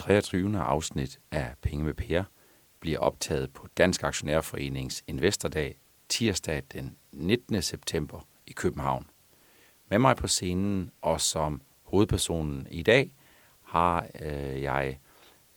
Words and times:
23. 0.00 0.58
afsnit 0.58 1.18
af 1.30 1.52
Penge 1.62 1.84
med 1.84 1.94
Per 1.94 2.22
bliver 2.80 2.98
optaget 2.98 3.52
på 3.52 3.66
Dansk 3.78 4.02
Aktionærforenings 4.02 5.04
Investordag 5.06 5.78
tirsdag 6.08 6.62
den 6.72 6.96
19. 7.12 7.62
september 7.62 8.20
i 8.46 8.52
København. 8.52 9.06
Med 9.90 9.98
mig 9.98 10.16
på 10.16 10.26
scenen 10.26 10.90
og 11.02 11.20
som 11.20 11.62
hovedpersonen 11.82 12.66
i 12.70 12.82
dag 12.82 13.12
har 13.62 14.06
øh, 14.20 14.62
jeg 14.62 14.98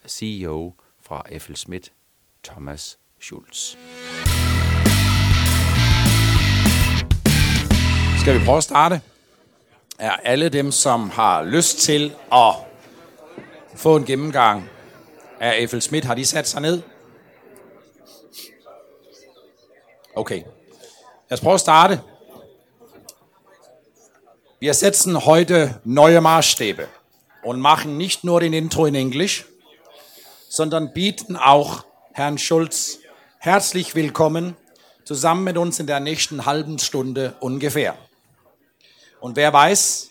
CEO 0.07 0.73
fra 1.01 1.23
FL 1.37 1.53
Schmidt, 1.53 1.93
Thomas 2.43 2.99
Schulz. 3.19 3.75
Skal 8.21 8.39
vi 8.39 8.45
prøve 8.45 8.57
at 8.57 8.63
starte? 8.63 9.01
Er 9.99 10.11
alle 10.11 10.49
dem, 10.49 10.71
som 10.71 11.09
har 11.09 11.43
lyst 11.43 11.77
til 11.77 12.13
at 12.31 12.72
få 13.75 13.95
en 13.95 14.05
gennemgang 14.05 14.69
af 15.39 15.69
FL 15.69 15.79
Schmidt, 15.79 16.05
har 16.05 16.15
de 16.15 16.25
sat 16.25 16.47
sig 16.47 16.61
ned? 16.61 16.81
Okay. 20.15 20.43
Lad 21.29 21.37
os 21.37 21.41
prøve 21.41 21.53
at 21.53 21.59
starte. 21.59 22.01
Wir 24.59 24.73
setzen 24.73 25.25
heute 25.25 25.81
neue 25.83 26.21
Maßstäbe 26.21 26.87
und 27.43 27.59
machen 27.59 27.97
nicht 27.97 28.23
nur 28.23 28.39
den 28.39 28.53
Intro 28.53 28.85
in 28.85 28.95
Englisch, 28.95 29.45
sondern 30.49 30.93
bieten 30.93 31.35
auch 31.35 31.85
Herrn 32.13 32.37
Schulz 32.37 32.99
herzlich 33.39 33.95
willkommen 33.95 34.55
zusammen 35.03 35.43
mit 35.43 35.57
uns 35.57 35.79
in 35.79 35.87
der 35.87 35.99
nächsten 35.99 36.45
halben 36.45 36.79
Stunde 36.79 37.35
ungefähr. 37.39 37.97
Und 39.19 39.35
wer 39.35 39.51
weiß, 39.51 40.09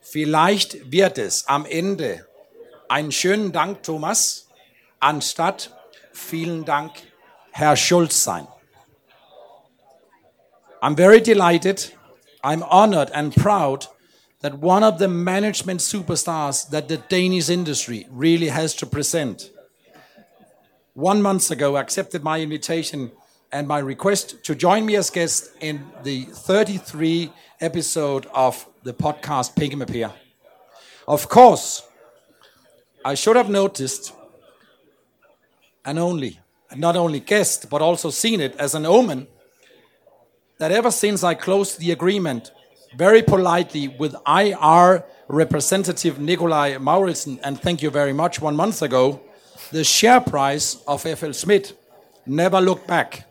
vielleicht 0.00 0.92
wird 0.92 1.18
es 1.18 1.48
am 1.48 1.66
Ende 1.66 2.26
einen 2.92 3.10
schönen 3.10 3.52
Dank, 3.52 3.82
Thomas, 3.82 4.48
anstatt 5.00 5.70
vielen 6.12 6.66
Dank, 6.66 6.92
Herr 7.50 7.74
Schulz 7.74 8.22
sein. 8.22 8.46
I'm 10.82 10.94
very 10.94 11.22
delighted, 11.22 11.96
I'm 12.44 12.62
honored 12.62 13.10
and 13.14 13.34
proud 13.34 13.88
that 14.42 14.58
one 14.60 14.84
of 14.84 14.98
the 14.98 15.08
management 15.08 15.80
superstars 15.80 16.68
that 16.70 16.88
the 16.88 16.98
Danish 16.98 17.48
industry 17.48 18.06
really 18.10 18.48
has 18.48 18.76
to 18.76 18.86
present 18.86 19.50
one 20.92 21.22
month 21.22 21.50
ago 21.50 21.78
accepted 21.78 22.22
my 22.22 22.40
invitation 22.40 23.10
and 23.50 23.66
my 23.66 23.78
request 23.78 24.44
to 24.44 24.54
join 24.54 24.84
me 24.84 24.96
as 24.96 25.08
guest 25.08 25.50
in 25.60 25.80
the 26.02 26.24
33 26.24 27.32
episode 27.60 28.26
of 28.34 28.66
the 28.82 28.92
podcast 28.92 29.56
Pink 29.56 29.80
Appear. 29.80 30.12
Of 31.08 31.28
course, 31.30 31.82
I 33.04 33.14
should 33.14 33.36
have 33.36 33.50
noticed 33.50 34.12
and 35.84 35.98
only, 35.98 36.38
not 36.76 36.96
only 36.96 37.20
guessed, 37.20 37.68
but 37.68 37.82
also 37.82 38.10
seen 38.10 38.40
it 38.40 38.54
as 38.56 38.74
an 38.74 38.86
omen 38.86 39.26
that 40.58 40.70
ever 40.70 40.90
since 40.90 41.24
I 41.24 41.34
closed 41.34 41.80
the 41.80 41.90
agreement 41.90 42.52
very 42.96 43.22
politely 43.22 43.88
with 43.88 44.14
IR 44.26 45.04
representative 45.26 46.20
Nikolai 46.20 46.76
Mauritsen, 46.76 47.40
and 47.42 47.60
thank 47.60 47.82
you 47.82 47.90
very 47.90 48.12
much, 48.12 48.40
one 48.40 48.54
month 48.54 48.82
ago, 48.82 49.20
the 49.70 49.82
share 49.82 50.20
price 50.20 50.76
of 50.86 51.02
FLSmidth 51.02 51.72
never 52.26 52.60
looked 52.60 52.86
back 52.86 53.28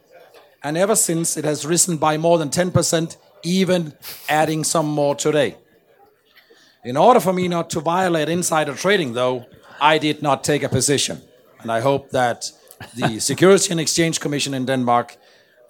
and 0.63 0.77
ever 0.77 0.95
since 0.95 1.37
it 1.37 1.45
has 1.45 1.65
risen 1.65 1.97
by 1.97 2.17
more 2.17 2.37
than 2.37 2.49
10%, 2.49 3.17
even 3.43 3.93
adding 4.29 4.63
some 4.63 4.87
more 4.87 5.15
today. 5.15 5.55
In 6.83 6.97
order 6.97 7.19
for 7.19 7.33
me 7.33 7.47
not 7.47 7.69
to 7.71 7.79
violate 7.79 8.29
insider 8.29 8.73
trading, 8.73 9.13
though, 9.13 9.45
I 9.81 9.97
did 9.97 10.21
not 10.21 10.43
take 10.43 10.61
a 10.61 10.69
position. 10.69 11.21
And 11.61 11.71
I 11.71 11.81
hope 11.81 12.11
that 12.11 12.51
the 12.95 13.19
Security 13.31 13.71
and 13.71 13.79
Exchange 13.79 14.19
Commission 14.19 14.53
in 14.53 14.65
Denmark 14.65 15.17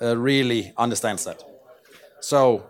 uh, 0.01 0.17
really 0.17 0.73
understands 0.77 1.23
that. 1.23 1.41
So, 2.19 2.69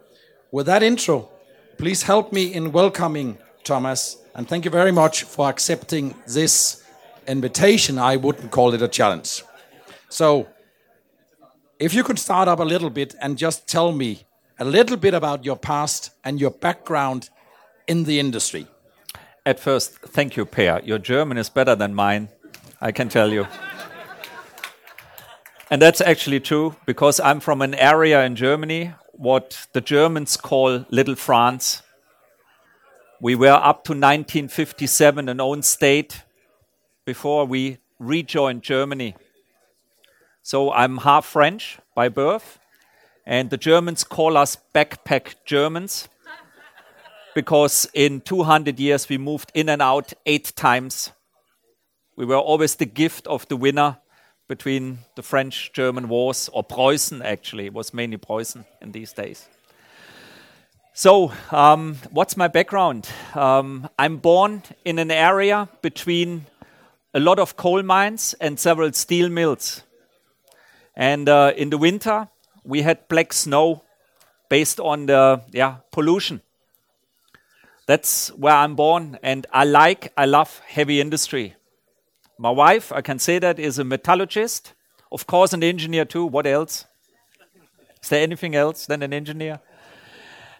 with 0.51 0.67
that 0.67 0.83
intro, 0.83 1.29
please 1.77 2.03
help 2.03 2.31
me 2.31 2.53
in 2.53 2.71
welcoming 2.71 3.37
Thomas, 3.63 4.17
and 4.35 4.47
thank 4.47 4.65
you 4.65 4.71
very 4.71 4.91
much 4.91 5.23
for 5.23 5.49
accepting 5.49 6.15
this 6.27 6.83
invitation. 7.27 7.97
I 7.97 8.17
wouldn't 8.17 8.51
call 8.51 8.73
it 8.73 8.81
a 8.81 8.87
challenge. 8.87 9.43
So, 10.09 10.47
if 11.79 11.93
you 11.93 12.03
could 12.03 12.19
start 12.19 12.47
up 12.47 12.59
a 12.59 12.63
little 12.63 12.89
bit 12.89 13.15
and 13.19 13.37
just 13.37 13.67
tell 13.67 13.91
me 13.91 14.25
a 14.59 14.65
little 14.65 14.97
bit 14.97 15.15
about 15.15 15.43
your 15.43 15.57
past 15.57 16.11
and 16.23 16.39
your 16.39 16.51
background 16.51 17.29
in 17.87 18.03
the 18.03 18.19
industry. 18.19 18.67
At 19.43 19.59
first, 19.59 19.97
thank 20.01 20.37
you, 20.37 20.45
Per. 20.45 20.81
Your 20.83 20.99
German 20.99 21.39
is 21.39 21.49
better 21.49 21.73
than 21.73 21.95
mine, 21.95 22.29
I 22.79 22.91
can 22.91 23.09
tell 23.09 23.33
you. 23.33 23.47
and 25.71 25.81
that's 25.81 25.99
actually 25.99 26.39
true 26.39 26.75
because 26.85 27.19
I'm 27.19 27.39
from 27.39 27.63
an 27.63 27.73
area 27.73 28.23
in 28.23 28.35
Germany 28.35 28.93
what 29.13 29.65
the 29.73 29.81
Germans 29.81 30.37
call 30.37 30.85
Little 30.91 31.15
France. 31.15 31.81
We 33.19 33.33
were 33.33 33.49
up 33.49 33.83
to 33.85 33.93
1957 33.93 35.27
an 35.27 35.41
own 35.41 35.63
state 35.63 36.21
before 37.03 37.45
we 37.45 37.79
rejoined 37.97 38.61
Germany. 38.61 39.15
So 40.43 40.71
I'm 40.71 40.97
half 40.97 41.25
French 41.25 41.79
by 41.95 42.09
birth, 42.09 42.59
and 43.25 43.49
the 43.49 43.57
Germans 43.57 44.03
call 44.03 44.37
us 44.37 44.57
backpack 44.75 45.33
Germans 45.45 46.09
because 47.33 47.87
in 47.93 48.21
200 48.21 48.79
years 48.79 49.09
we 49.09 49.17
moved 49.17 49.51
in 49.53 49.69
and 49.69 49.81
out 49.81 50.13
eight 50.25 50.53
times. 50.55 51.11
We 52.15 52.25
were 52.25 52.37
always 52.37 52.75
the 52.75 52.85
gift 52.85 53.27
of 53.27 53.47
the 53.47 53.57
winner 53.57 53.97
between 54.47 54.99
the 55.15 55.23
French 55.23 55.71
German 55.71 56.09
wars, 56.09 56.49
or 56.51 56.63
Preußen 56.63 57.23
actually, 57.23 57.67
it 57.67 57.73
was 57.73 57.93
mainly 57.93 58.17
Preußen 58.17 58.65
in 58.81 58.91
these 58.91 59.13
days. 59.13 59.47
So, 60.93 61.31
um, 61.51 61.95
what's 62.09 62.35
my 62.35 62.49
background? 62.49 63.07
Um, 63.33 63.87
I'm 63.97 64.17
born 64.17 64.63
in 64.83 64.99
an 64.99 65.09
area 65.09 65.69
between 65.81 66.47
a 67.13 67.19
lot 67.21 67.39
of 67.39 67.55
coal 67.55 67.81
mines 67.81 68.35
and 68.41 68.59
several 68.59 68.91
steel 68.91 69.29
mills. 69.29 69.83
And 70.97 71.29
uh, 71.29 71.53
in 71.55 71.69
the 71.69 71.77
winter, 71.77 72.27
we 72.65 72.81
had 72.81 73.07
black 73.07 73.31
snow 73.31 73.83
based 74.49 74.81
on 74.81 75.05
the 75.05 75.41
yeah, 75.53 75.77
pollution. 75.91 76.41
That's 77.91 78.29
where 78.37 78.55
I'm 78.55 78.75
born, 78.75 79.19
and 79.21 79.45
I 79.51 79.65
like, 79.65 80.13
I 80.15 80.23
love 80.23 80.61
heavy 80.65 81.01
industry. 81.01 81.55
My 82.39 82.49
wife, 82.49 82.93
I 82.93 83.01
can 83.01 83.19
say 83.19 83.37
that, 83.37 83.59
is 83.59 83.79
a 83.79 83.83
metallurgist, 83.83 84.71
of 85.11 85.27
course, 85.27 85.51
an 85.51 85.61
engineer 85.61 86.05
too. 86.05 86.25
What 86.25 86.47
else? 86.47 86.85
Is 88.01 88.07
there 88.07 88.23
anything 88.23 88.55
else 88.55 88.85
than 88.85 89.03
an 89.03 89.11
engineer? 89.11 89.59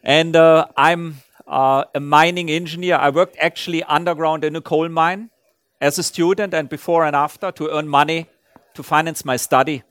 And 0.04 0.36
uh, 0.36 0.66
I'm 0.76 1.22
uh, 1.48 1.86
a 1.96 2.02
mining 2.02 2.52
engineer. 2.52 2.98
I 2.98 3.12
worked 3.12 3.38
actually 3.40 3.82
underground 3.84 4.44
in 4.44 4.58
a 4.58 4.62
coal 4.62 4.90
mine 4.90 5.30
as 5.80 5.98
a 5.98 6.04
student 6.04 6.54
and 6.54 6.68
before 6.68 7.06
and 7.06 7.16
after 7.16 7.50
to 7.54 7.70
earn 7.70 7.88
money 7.88 8.30
to 8.74 8.84
finance 8.84 9.24
my 9.24 9.38
study. 9.38 9.84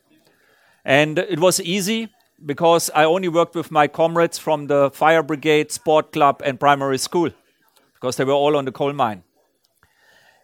And 0.84 1.18
it 1.18 1.40
was 1.40 1.58
easy 1.58 2.10
because 2.44 2.90
I 2.94 3.04
only 3.04 3.28
worked 3.28 3.54
with 3.54 3.70
my 3.70 3.86
comrades 3.88 4.38
from 4.38 4.66
the 4.66 4.90
fire 4.90 5.22
brigade, 5.22 5.72
sport 5.72 6.12
club, 6.12 6.42
and 6.44 6.58
primary 6.58 6.98
school 6.98 7.30
because 7.94 8.16
they 8.16 8.24
were 8.24 8.32
all 8.32 8.56
on 8.56 8.64
the 8.64 8.72
coal 8.72 8.92
mine. 8.92 9.22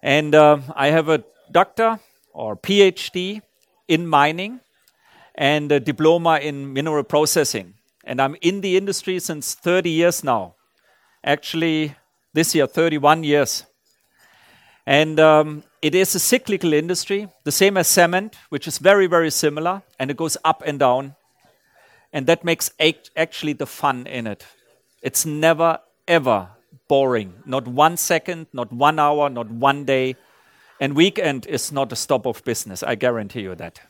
And 0.02 0.34
uh, 0.34 0.58
I 0.74 0.88
have 0.88 1.08
a 1.08 1.24
doctor 1.50 1.98
or 2.32 2.56
PhD 2.56 3.40
in 3.88 4.06
mining 4.06 4.60
and 5.34 5.72
a 5.72 5.80
diploma 5.80 6.38
in 6.38 6.72
mineral 6.72 7.04
processing. 7.04 7.74
And 8.04 8.20
I'm 8.20 8.36
in 8.40 8.60
the 8.60 8.76
industry 8.76 9.18
since 9.18 9.54
30 9.54 9.90
years 9.90 10.22
now. 10.22 10.54
Actually, 11.24 11.96
this 12.34 12.54
year, 12.54 12.66
31 12.66 13.24
years. 13.24 13.64
And 14.86 15.18
um, 15.18 15.64
it 15.82 15.94
is 15.94 16.14
a 16.14 16.20
cyclical 16.20 16.72
industry, 16.72 17.28
the 17.44 17.50
same 17.50 17.76
as 17.76 17.88
cement, 17.88 18.36
which 18.50 18.68
is 18.68 18.78
very, 18.78 19.09
very 19.09 19.30
similar, 19.30 19.82
and 19.98 20.10
it 20.10 20.16
goes 20.16 20.36
up 20.44 20.62
and 20.65 20.78
down. 20.78 21.16
And 22.16 22.27
that 22.28 22.45
makes 22.45 22.71
act 22.80 23.10
actually 23.15 23.53
the 23.53 23.66
fun 23.66 24.07
in 24.07 24.27
it. 24.27 24.47
It's 25.03 25.27
never, 25.27 25.80
ever 26.09 26.48
boring. 26.89 27.34
Not 27.45 27.68
one 27.68 27.98
second, 27.98 28.47
not 28.54 28.72
one 28.72 28.98
hour, 28.98 29.28
not 29.28 29.51
one 29.51 29.84
day. 29.84 30.16
And 30.80 30.97
weekend 30.97 31.45
is 31.45 31.71
not 31.71 31.92
a 31.92 31.97
stop 31.97 32.24
of 32.24 32.42
business. 32.42 32.83
I 32.83 32.95
guarantee 32.95 33.42
you 33.42 33.54
that. 33.57 33.83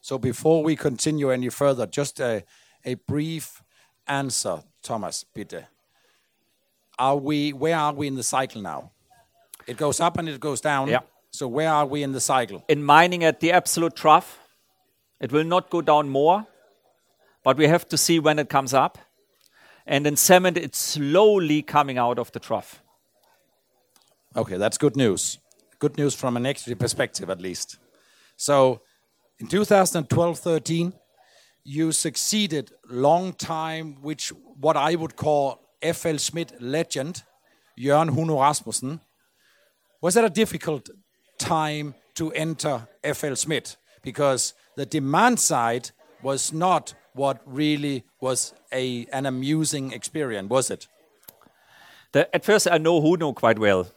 So 0.00 0.18
before 0.18 0.64
we 0.64 0.74
continue 0.74 1.30
any 1.30 1.50
further, 1.50 1.86
just 1.86 2.18
a, 2.18 2.42
a 2.84 2.94
brief 2.94 3.62
answer, 4.08 4.64
Thomas, 4.82 5.24
bitte. 5.32 5.66
Are 6.98 7.16
we, 7.16 7.52
where 7.52 7.76
are 7.76 7.92
we 7.92 8.08
in 8.08 8.16
the 8.16 8.24
cycle 8.24 8.60
now? 8.60 8.90
It 9.68 9.76
goes 9.76 10.00
up 10.00 10.18
and 10.18 10.28
it 10.28 10.40
goes 10.40 10.60
down. 10.60 10.88
Yeah. 10.88 11.02
So 11.30 11.46
where 11.46 11.70
are 11.70 11.86
we 11.86 12.02
in 12.02 12.10
the 12.10 12.20
cycle? 12.20 12.64
In 12.68 12.82
mining 12.82 13.22
at 13.22 13.38
the 13.38 13.52
absolute 13.52 13.94
trough, 13.94 14.40
it 15.20 15.30
will 15.30 15.44
not 15.44 15.70
go 15.70 15.80
down 15.80 16.08
more, 16.08 16.48
but 17.44 17.56
we 17.56 17.66
have 17.68 17.88
to 17.88 17.96
see 17.96 18.18
when 18.18 18.38
it 18.38 18.48
comes 18.48 18.74
up. 18.74 18.98
And 19.86 20.06
in 20.06 20.16
cement, 20.16 20.56
it's 20.56 20.78
slowly 20.78 21.62
coming 21.62 21.98
out 21.98 22.18
of 22.18 22.30
the 22.32 22.38
trough. 22.38 22.82
Okay, 24.36 24.56
that's 24.56 24.78
good 24.78 24.96
news. 24.96 25.38
good 25.82 25.98
news 25.98 26.14
from 26.14 26.36
an 26.36 26.46
equity 26.46 26.76
perspective, 26.76 27.28
at 27.28 27.40
least. 27.40 27.78
So, 28.36 28.82
in 29.40 29.48
2012-13, 29.48 30.92
you 31.64 31.90
succeeded 31.90 32.70
long 32.88 33.32
time, 33.32 33.96
which 34.00 34.32
what 34.60 34.76
I 34.76 34.94
would 34.94 35.16
call 35.16 35.58
FLSmidth 35.82 36.52
legend, 36.60 37.24
Jørgen 37.76 38.10
Huno 38.10 38.40
Rasmussen. 38.40 39.00
Was 40.00 40.14
that 40.14 40.24
a 40.24 40.30
difficult 40.30 40.88
time 41.38 41.94
to 42.14 42.30
enter 42.30 42.86
FLSmidth? 43.02 43.76
Because 44.02 44.54
the 44.76 44.86
demand 44.86 45.40
side 45.40 45.90
was 46.22 46.52
not 46.52 46.94
what 47.14 47.40
really 47.44 48.04
was 48.20 48.54
a, 48.72 49.06
an 49.12 49.26
amusing 49.26 49.92
experience, 49.92 50.48
was 50.48 50.70
it? 50.70 50.88
The, 52.12 52.34
at 52.34 52.44
first, 52.44 52.68
I 52.70 52.78
know 52.78 53.00
Huno 53.00 53.34
quite 53.34 53.58
well. 53.58 53.88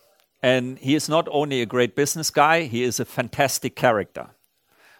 And 0.42 0.78
he 0.78 0.96
is 0.96 1.10
not 1.10 1.28
only 1.32 1.62
a 1.62 1.66
great 1.66 1.96
business 1.96 2.30
guy, 2.30 2.64
he 2.64 2.84
is 2.84 3.00
a 3.00 3.06
fantastic 3.06 3.76
character. 3.76 4.28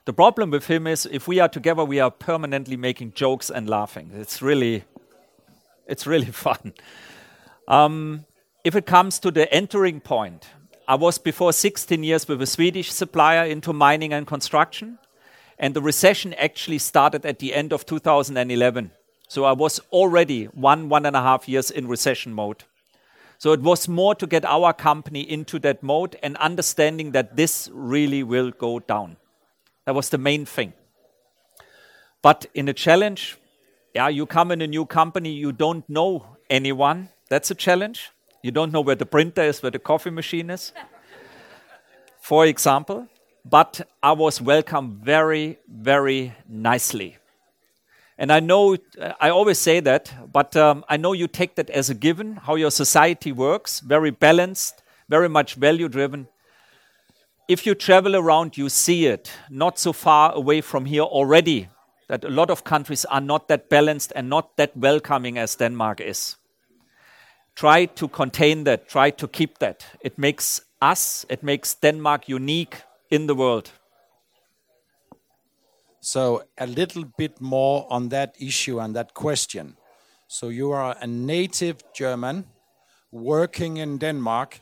The 0.06 0.14
problem 0.14 0.52
with 0.52 0.68
him 0.68 0.88
is 0.88 1.06
if 1.12 1.28
we 1.28 1.40
are 1.40 1.50
together, 1.50 1.84
we 1.84 2.00
are 2.00 2.12
permanently 2.12 2.78
making 2.78 3.14
jokes 3.14 3.50
and 3.50 3.70
laughing. 3.70 4.12
It's 4.14 4.42
really, 4.42 4.84
it's 5.88 6.08
really 6.08 6.32
fun. 6.32 6.74
Um, 7.68 8.26
if 8.64 8.76
it 8.76 8.86
comes 8.86 9.20
to 9.20 9.32
the 9.32 9.52
entering 9.54 10.00
point, 10.00 10.48
I 10.88 10.96
was 10.96 11.18
before 11.18 11.54
16 11.54 12.04
years 12.04 12.28
with 12.28 12.42
a 12.42 12.46
Swedish 12.46 12.92
supplier 12.92 13.46
into 13.46 13.74
mining 13.74 14.14
and 14.14 14.28
construction, 14.28 15.00
and 15.58 15.74
the 15.74 15.82
recession 15.82 16.34
actually 16.36 16.80
started 16.80 17.26
at 17.26 17.40
the 17.40 17.54
end 17.54 17.72
of 17.74 17.86
2011. 17.86 18.92
So 19.28 19.46
I 19.46 19.54
was 19.54 19.80
already 19.92 20.46
one, 20.46 20.90
one 20.90 21.06
and 21.06 21.16
a 21.16 21.22
half 21.22 21.48
years 21.50 21.72
in 21.72 21.88
recession 21.88 22.34
mode. 22.34 22.64
So 23.38 23.52
it 23.52 23.62
was 23.62 23.88
more 23.88 24.16
to 24.16 24.28
get 24.28 24.46
our 24.46 24.74
company 24.74 25.22
into 25.22 25.60
that 25.60 25.84
mode 25.84 26.18
and 26.24 26.38
understanding 26.38 27.12
that 27.12 27.36
this 27.36 27.70
really 27.74 28.24
will 28.24 28.52
go 28.52 28.80
down. 28.80 29.18
That 29.86 29.96
was 29.96 30.10
the 30.10 30.18
main 30.18 30.46
thing. 30.46 30.74
But 32.22 32.46
in 32.54 32.70
a 32.70 32.74
challenge, 32.74 33.38
yeah, 33.94 34.08
you 34.08 34.26
come 34.26 34.52
in 34.52 34.62
a 34.62 34.68
new 34.68 34.86
company, 34.86 35.32
you 35.32 35.52
don't 35.52 35.88
know 35.90 36.38
anyone. 36.50 37.10
That's 37.30 37.52
a 37.52 37.56
challenge. 37.56 38.12
You 38.42 38.52
don't 38.52 38.72
know 38.72 38.82
where 38.82 38.96
the 38.96 39.06
printer 39.06 39.44
is, 39.44 39.62
where 39.62 39.72
the 39.72 39.80
coffee 39.80 40.12
machine 40.12 40.50
is, 40.50 40.72
for 42.20 42.46
example. 42.46 43.08
But 43.48 43.88
I 44.02 44.14
was 44.14 44.42
welcomed 44.42 45.06
very, 45.06 45.60
very 45.68 46.34
nicely. 46.50 47.18
And 48.18 48.32
I 48.32 48.40
know, 48.40 48.78
I 49.22 49.30
always 49.30 49.60
say 49.60 49.82
that, 49.82 50.12
but 50.32 50.56
um, 50.56 50.84
I 50.90 50.98
know 50.98 51.14
you 51.14 51.28
take 51.28 51.56
that 51.56 51.70
as 51.70 51.90
a 51.90 51.94
given, 51.94 52.38
how 52.38 52.56
your 52.56 52.72
society 52.72 53.32
works, 53.32 53.82
very 53.82 54.10
balanced, 54.10 54.82
very 55.10 55.30
much 55.30 55.56
value 55.56 55.88
driven. 55.90 56.28
If 57.48 57.68
you 57.68 57.76
travel 57.76 58.16
around, 58.16 58.58
you 58.58 58.70
see 58.70 59.06
it, 59.06 59.32
not 59.50 59.78
so 59.78 59.94
far 59.94 60.34
away 60.34 60.62
from 60.62 60.86
here 60.86 61.04
already, 61.04 61.68
that 62.08 62.24
a 62.24 62.30
lot 62.30 62.50
of 62.50 62.64
countries 62.64 63.06
are 63.06 63.22
not 63.22 63.48
that 63.50 63.70
balanced 63.70 64.12
and 64.16 64.30
not 64.30 64.58
that 64.58 64.76
welcoming 64.76 65.38
as 65.38 65.56
Denmark 65.56 66.02
is. 66.02 66.38
Try 67.54 67.86
to 67.86 68.08
contain 68.08 68.64
that, 68.64 68.88
try 68.88 69.12
to 69.12 69.28
keep 69.28 69.60
that. 69.60 69.86
It 70.02 70.18
makes 70.18 70.62
us, 70.82 71.26
it 71.30 71.44
makes 71.44 71.76
Denmark 71.76 72.28
unique 72.28 72.82
in 73.10 73.28
the 73.28 73.36
world. 73.36 73.72
So 76.02 76.44
a 76.58 76.68
little 76.68 77.04
bit 77.18 77.42
more 77.42 77.88
on 77.90 78.10
that 78.10 78.36
issue 78.40 78.80
and 78.80 78.96
that 78.96 79.14
question. 79.14 79.76
So 80.28 80.50
you 80.50 80.72
are 80.72 80.96
a 81.02 81.08
native 81.08 81.78
German 81.94 82.46
working 83.12 83.78
in 83.78 83.98
Denmark 83.98 84.60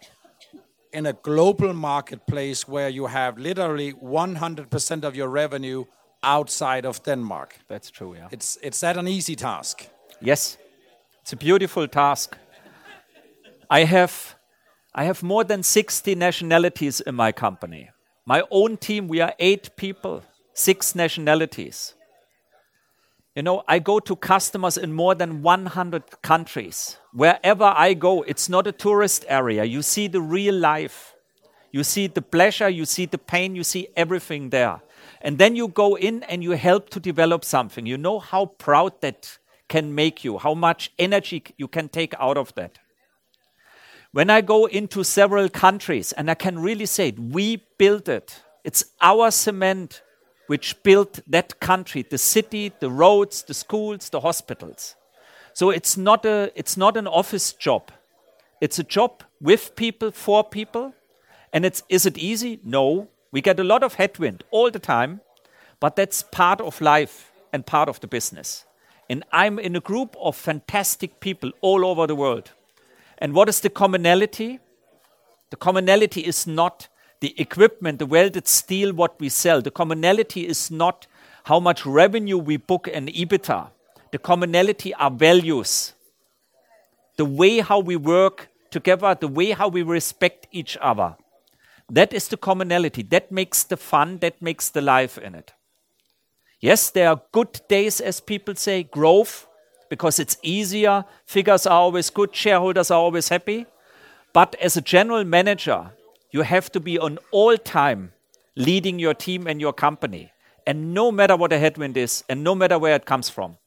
in 0.93 1.05
a 1.05 1.13
global 1.13 1.73
marketplace 1.73 2.67
where 2.67 2.89
you 2.89 3.07
have 3.07 3.37
literally 3.37 3.93
100% 3.93 5.03
of 5.03 5.15
your 5.15 5.27
revenue 5.27 5.85
outside 6.21 6.85
of 6.85 7.03
Denmark. 7.03 7.57
That's 7.67 7.91
true, 7.91 8.15
yeah. 8.15 8.27
It's 8.31 8.57
it's 8.61 8.79
that 8.79 8.97
an 8.97 9.07
easy 9.07 9.35
task? 9.35 9.87
Yes. 10.21 10.57
It's 11.21 11.33
a 11.33 11.37
beautiful 11.37 11.87
task. 11.87 12.37
I 13.69 13.85
have 13.85 14.13
I 14.95 15.05
have 15.05 15.23
more 15.23 15.43
than 15.43 15.63
60 15.63 16.15
nationalities 16.15 17.01
in 17.01 17.15
my 17.15 17.31
company. 17.31 17.89
My 18.25 18.43
own 18.49 18.77
team, 18.77 19.07
we 19.07 19.19
are 19.21 19.33
8 19.39 19.75
people 19.75 20.23
six 20.53 20.95
nationalities. 20.95 21.95
You 23.35 23.41
know, 23.41 23.63
I 23.67 23.79
go 23.79 23.99
to 23.99 24.15
customers 24.15 24.77
in 24.77 24.93
more 24.93 25.15
than 25.15 25.41
100 25.41 26.21
countries. 26.21 26.97
Wherever 27.11 27.63
I 27.63 27.95
go, 27.95 28.21
it's 28.21 28.47
not 28.47 28.67
a 28.67 28.71
tourist 28.71 29.25
area. 29.27 29.63
You 29.63 29.81
see 29.81 30.07
the 30.07 30.21
real 30.21 30.53
life. 30.53 31.15
You 31.71 31.83
see 31.83 32.05
the 32.05 32.21
pleasure, 32.21 32.69
you 32.69 32.85
see 32.85 33.07
the 33.07 33.17
pain, 33.17 33.55
you 33.55 33.63
see 33.63 33.87
everything 33.95 34.51
there. 34.51 34.81
And 35.21 35.39
then 35.39 35.55
you 35.55 35.67
go 35.67 35.95
in 35.95 36.21
and 36.23 36.43
you 36.43 36.51
help 36.51 36.91
to 36.91 36.99
develop 36.99 37.43
something. 37.43 37.87
You 37.87 37.97
know 37.97 38.19
how 38.19 38.45
proud 38.45 39.01
that 39.01 39.39
can 39.67 39.95
make 39.95 40.23
you, 40.23 40.37
how 40.37 40.53
much 40.53 40.91
energy 40.99 41.43
you 41.57 41.67
can 41.67 41.89
take 41.89 42.13
out 42.19 42.37
of 42.37 42.53
that. 42.53 42.77
When 44.13 44.29
I 44.29 44.41
go 44.41 44.67
into 44.67 45.03
several 45.03 45.49
countries 45.49 46.11
and 46.11 46.29
I 46.29 46.35
can 46.35 46.59
really 46.59 46.85
say, 46.85 47.07
it, 47.07 47.17
we 47.17 47.63
built 47.79 48.07
it. 48.07 48.43
It's 48.63 48.83
our 49.01 49.31
cement 49.31 50.03
which 50.45 50.83
built 50.83 51.19
that 51.25 51.59
country, 51.59 52.03
the 52.03 52.19
city, 52.19 52.71
the 52.79 52.91
roads, 52.91 53.41
the 53.41 53.55
schools, 53.55 54.09
the 54.09 54.19
hospitals. 54.19 54.93
So 55.53 55.71
it's 55.71 55.97
not, 55.97 56.25
a, 56.25 56.51
it's 56.53 56.77
not 56.77 56.95
an 56.95 57.07
office 57.07 57.53
job. 57.53 57.89
It's 58.61 58.77
a 58.77 58.83
job 58.83 59.23
with 59.41 59.75
people, 59.75 60.11
for 60.11 60.43
people. 60.43 60.93
And 61.51 61.65
it's, 61.65 61.81
is 61.89 62.05
it 62.05 62.19
easy? 62.19 62.59
No. 62.63 63.09
We 63.31 63.41
get 63.41 63.59
a 63.59 63.63
lot 63.63 63.81
of 63.81 63.95
headwind 63.95 64.43
all 64.51 64.69
the 64.69 64.77
time, 64.77 65.21
but 65.79 65.95
that's 65.95 66.21
part 66.21 66.61
of 66.61 66.81
life 66.81 67.31
and 67.51 67.65
part 67.65 67.89
of 67.89 67.99
the 67.99 68.07
business. 68.07 68.65
And 69.09 69.23
I'm 69.31 69.57
in 69.57 69.75
a 69.75 69.79
group 69.79 70.15
of 70.21 70.35
fantastic 70.35 71.19
people 71.19 71.51
all 71.61 71.83
over 71.83 72.05
the 72.05 72.15
world. 72.15 72.51
And 73.17 73.33
what 73.33 73.49
is 73.49 73.59
the 73.61 73.69
commonality? 73.69 74.59
The 75.49 75.57
commonality 75.57 76.21
is 76.21 76.47
not 76.47 76.87
the 77.19 77.39
equipment, 77.39 77.99
the 77.99 78.05
welded 78.05 78.47
steel, 78.47 78.93
what 78.93 79.19
we 79.19 79.29
sell. 79.29 79.61
The 79.61 79.71
commonality 79.71 80.47
is 80.47 80.69
not 80.69 81.07
how 81.45 81.59
much 81.59 81.85
revenue 81.85 82.37
we 82.37 82.57
book 82.57 82.87
in 82.87 83.07
EBITDA. 83.07 83.69
The 84.11 84.17
commonality 84.17 84.93
are 84.95 85.11
values. 85.11 85.93
The 87.17 87.25
way 87.25 87.59
how 87.59 87.79
we 87.79 87.95
work 87.95 88.49
together, 88.71 89.15
the 89.19 89.27
way 89.27 89.51
how 89.51 89.67
we 89.67 89.83
respect 89.83 90.47
each 90.51 90.77
other. 90.81 91.15
That 91.89 92.13
is 92.13 92.27
the 92.27 92.37
commonality. 92.37 93.03
That 93.03 93.31
makes 93.31 93.63
the 93.63 93.77
fun, 93.77 94.17
that 94.19 94.41
makes 94.41 94.69
the 94.69 94.81
life 94.81 95.17
in 95.17 95.35
it. 95.35 95.53
Yes, 96.59 96.89
there 96.89 97.09
are 97.09 97.21
good 97.31 97.61
days, 97.67 98.01
as 98.01 98.19
people 98.19 98.55
say, 98.55 98.83
growth, 98.83 99.47
because 99.93 100.19
it's 100.19 100.37
easier, 100.41 101.05
figures 101.23 101.67
are 101.67 101.79
always 101.79 102.09
good, 102.09 102.35
shareholders 102.35 102.89
are 102.89 102.99
always 102.99 103.29
happy. 103.29 103.67
But 104.33 104.55
as 104.55 104.75
a 104.75 104.81
general 104.81 105.23
manager, 105.23 105.91
you 106.31 106.41
have 106.41 106.71
to 106.71 106.79
be 106.79 106.97
on 106.97 107.19
all 107.29 107.55
time 107.57 108.11
leading 108.55 108.97
your 108.97 109.13
team 109.13 109.45
and 109.45 109.61
your 109.61 109.71
company. 109.71 110.31
And 110.65 110.95
no 110.95 111.11
matter 111.11 111.35
what 111.35 111.51
the 111.51 111.59
headwind 111.59 111.95
is, 111.95 112.23
and 112.27 112.43
no 112.43 112.55
matter 112.55 112.79
where 112.79 112.95
it 112.95 113.05
comes 113.05 113.29
from. 113.29 113.57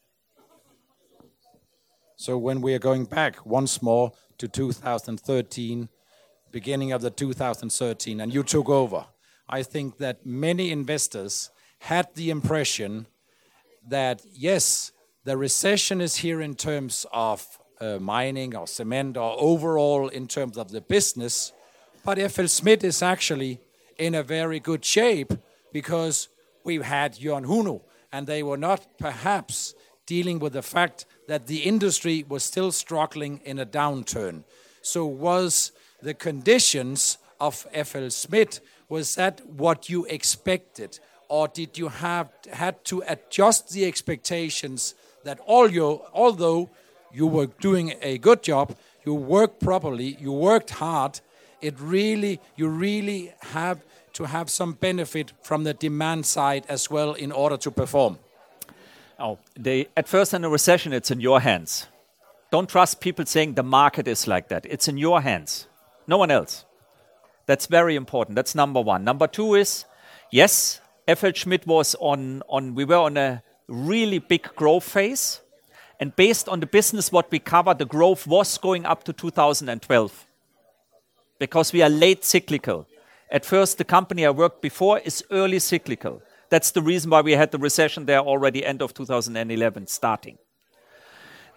So, 2.17 2.37
when 2.37 2.59
we 2.59 2.73
are 2.73 2.79
going 2.79 3.05
back 3.05 3.45
once 3.45 3.81
more 3.81 4.11
to 4.37 4.49
2013, 4.49 5.87
beginning 6.51 6.91
of 6.91 7.01
the 7.01 7.09
2013, 7.09 8.19
and 8.19 8.33
you 8.33 8.43
took 8.43 8.67
over, 8.67 9.05
I 9.47 9.63
think 9.63 9.97
that 9.99 10.25
many 10.25 10.71
investors 10.71 11.51
had 11.79 12.13
the 12.15 12.31
impression 12.31 13.07
that 13.87 14.21
yes, 14.33 14.91
the 15.27 15.35
recession 15.35 15.99
is 15.99 16.15
here 16.15 16.39
in 16.39 16.55
terms 16.55 17.05
of 17.11 17.59
uh, 17.81 17.99
mining 17.99 18.55
or 18.55 18.65
cement 18.65 19.17
or 19.17 19.35
overall 19.37 20.07
in 20.07 20.25
terms 20.25 20.57
of 20.57 20.71
the 20.71 20.79
business, 20.79 21.51
but 22.05 22.17
FLSmidth 22.17 22.85
is 22.85 23.01
actually 23.01 23.59
in 23.97 24.15
a 24.15 24.23
very 24.23 24.61
good 24.61 24.85
shape 24.85 25.33
because 25.73 26.29
we've 26.63 26.85
had 26.85 27.15
Jørgen 27.15 27.45
Huno, 27.45 27.81
and 28.09 28.25
they 28.25 28.41
were 28.41 28.55
not 28.55 28.97
perhaps 28.97 29.75
dealing 30.05 30.39
with 30.39 30.53
the 30.53 30.61
fact 30.61 31.05
that 31.27 31.47
the 31.47 31.63
industry 31.63 32.23
was 32.29 32.45
still 32.45 32.71
struggling 32.71 33.41
in 33.43 33.59
a 33.59 33.65
downturn. 33.65 34.45
So 34.81 35.05
was 35.05 35.73
the 36.01 36.13
conditions 36.13 37.17
of 37.41 37.67
FLSmidth 37.73 38.61
was 38.87 39.15
that 39.15 39.45
what 39.45 39.89
you 39.89 40.05
expected 40.05 40.99
or 41.29 41.49
did 41.49 41.77
you 41.77 41.89
have 41.89 42.29
had 42.53 42.85
to 42.85 43.03
adjust 43.05 43.71
the 43.71 43.83
expectations 43.83 44.95
that 45.27 45.39
all 45.45 45.69
your 45.69 46.07
although 46.13 46.69
you 47.13 47.27
were 47.27 47.47
doing 47.59 47.93
a 48.01 48.17
good 48.17 48.41
job 48.43 48.75
you 49.05 49.13
worked 49.13 49.59
properly 49.59 50.17
you 50.19 50.31
worked 50.31 50.71
hard 50.71 51.19
it 51.61 51.75
really 51.79 52.39
you 52.55 52.67
really 52.67 53.33
have 53.39 53.81
to 54.17 54.25
have 54.25 54.49
some 54.49 54.73
benefit 54.73 55.31
from 55.43 55.63
the 55.63 55.75
demand 55.75 56.25
side 56.25 56.65
as 56.67 56.89
well 56.89 57.13
in 57.13 57.31
order 57.31 57.55
to 57.55 57.69
perform. 57.69 58.17
Oh, 59.19 59.37
they, 59.55 59.89
at 59.95 60.07
first 60.07 60.33
in 60.33 60.43
a 60.43 60.49
recession, 60.49 60.91
it's 60.91 61.11
in 61.11 61.21
your 61.21 61.39
hands. 61.39 61.85
Don't 62.49 62.67
trust 62.67 62.99
people 62.99 63.27
saying 63.27 63.53
the 63.53 63.61
market 63.61 64.07
is 64.07 64.27
like 64.27 64.47
that. 64.47 64.65
It's 64.67 64.87
in 64.87 64.97
your 64.97 65.21
hands, 65.21 65.67
no 66.07 66.17
one 66.17 66.31
else. 66.31 66.65
That's 67.45 67.67
very 67.67 67.95
important. 67.95 68.35
That's 68.35 68.55
number 68.55 68.81
one. 68.81 69.03
Number 69.03 69.27
two 69.27 69.53
is, 69.53 69.85
yes, 70.31 70.81
FLSmidth 71.07 71.67
was 71.67 71.95
on, 71.99 72.41
on 72.49 72.73
we 72.73 72.85
were 72.85 72.95
on 72.95 73.17
a 73.17 73.43
really 73.67 74.19
big 74.19 74.43
growth 74.55 74.83
phase. 74.83 75.41
And 75.99 76.15
based 76.15 76.47
on 76.47 76.59
the 76.59 76.67
business 76.67 77.11
what 77.11 77.31
we 77.31 77.39
cover, 77.39 77.73
the 77.73 77.85
growth 77.85 78.27
was 78.27 78.57
going 78.57 78.85
up 78.85 79.03
to 79.05 79.13
2012 79.13 80.27
because 81.39 81.73
we 81.73 81.81
are 81.81 81.89
late 81.89 82.23
cyclical. 82.23 82.87
At 83.29 83.45
first, 83.45 83.77
the 83.77 83.83
company 83.83 84.25
I 84.25 84.29
worked 84.29 84.61
before 84.61 84.99
is 84.99 85.23
early 85.31 85.59
cyclical. 85.59 86.21
That's 86.49 86.71
the 86.71 86.81
reason 86.81 87.11
why 87.11 87.21
we 87.21 87.33
had 87.33 87.51
the 87.51 87.57
recession 87.57 88.05
there 88.05 88.19
already 88.19 88.65
end 88.65 88.81
of 88.81 88.93
2011 88.93 89.87
starting. 89.87 90.37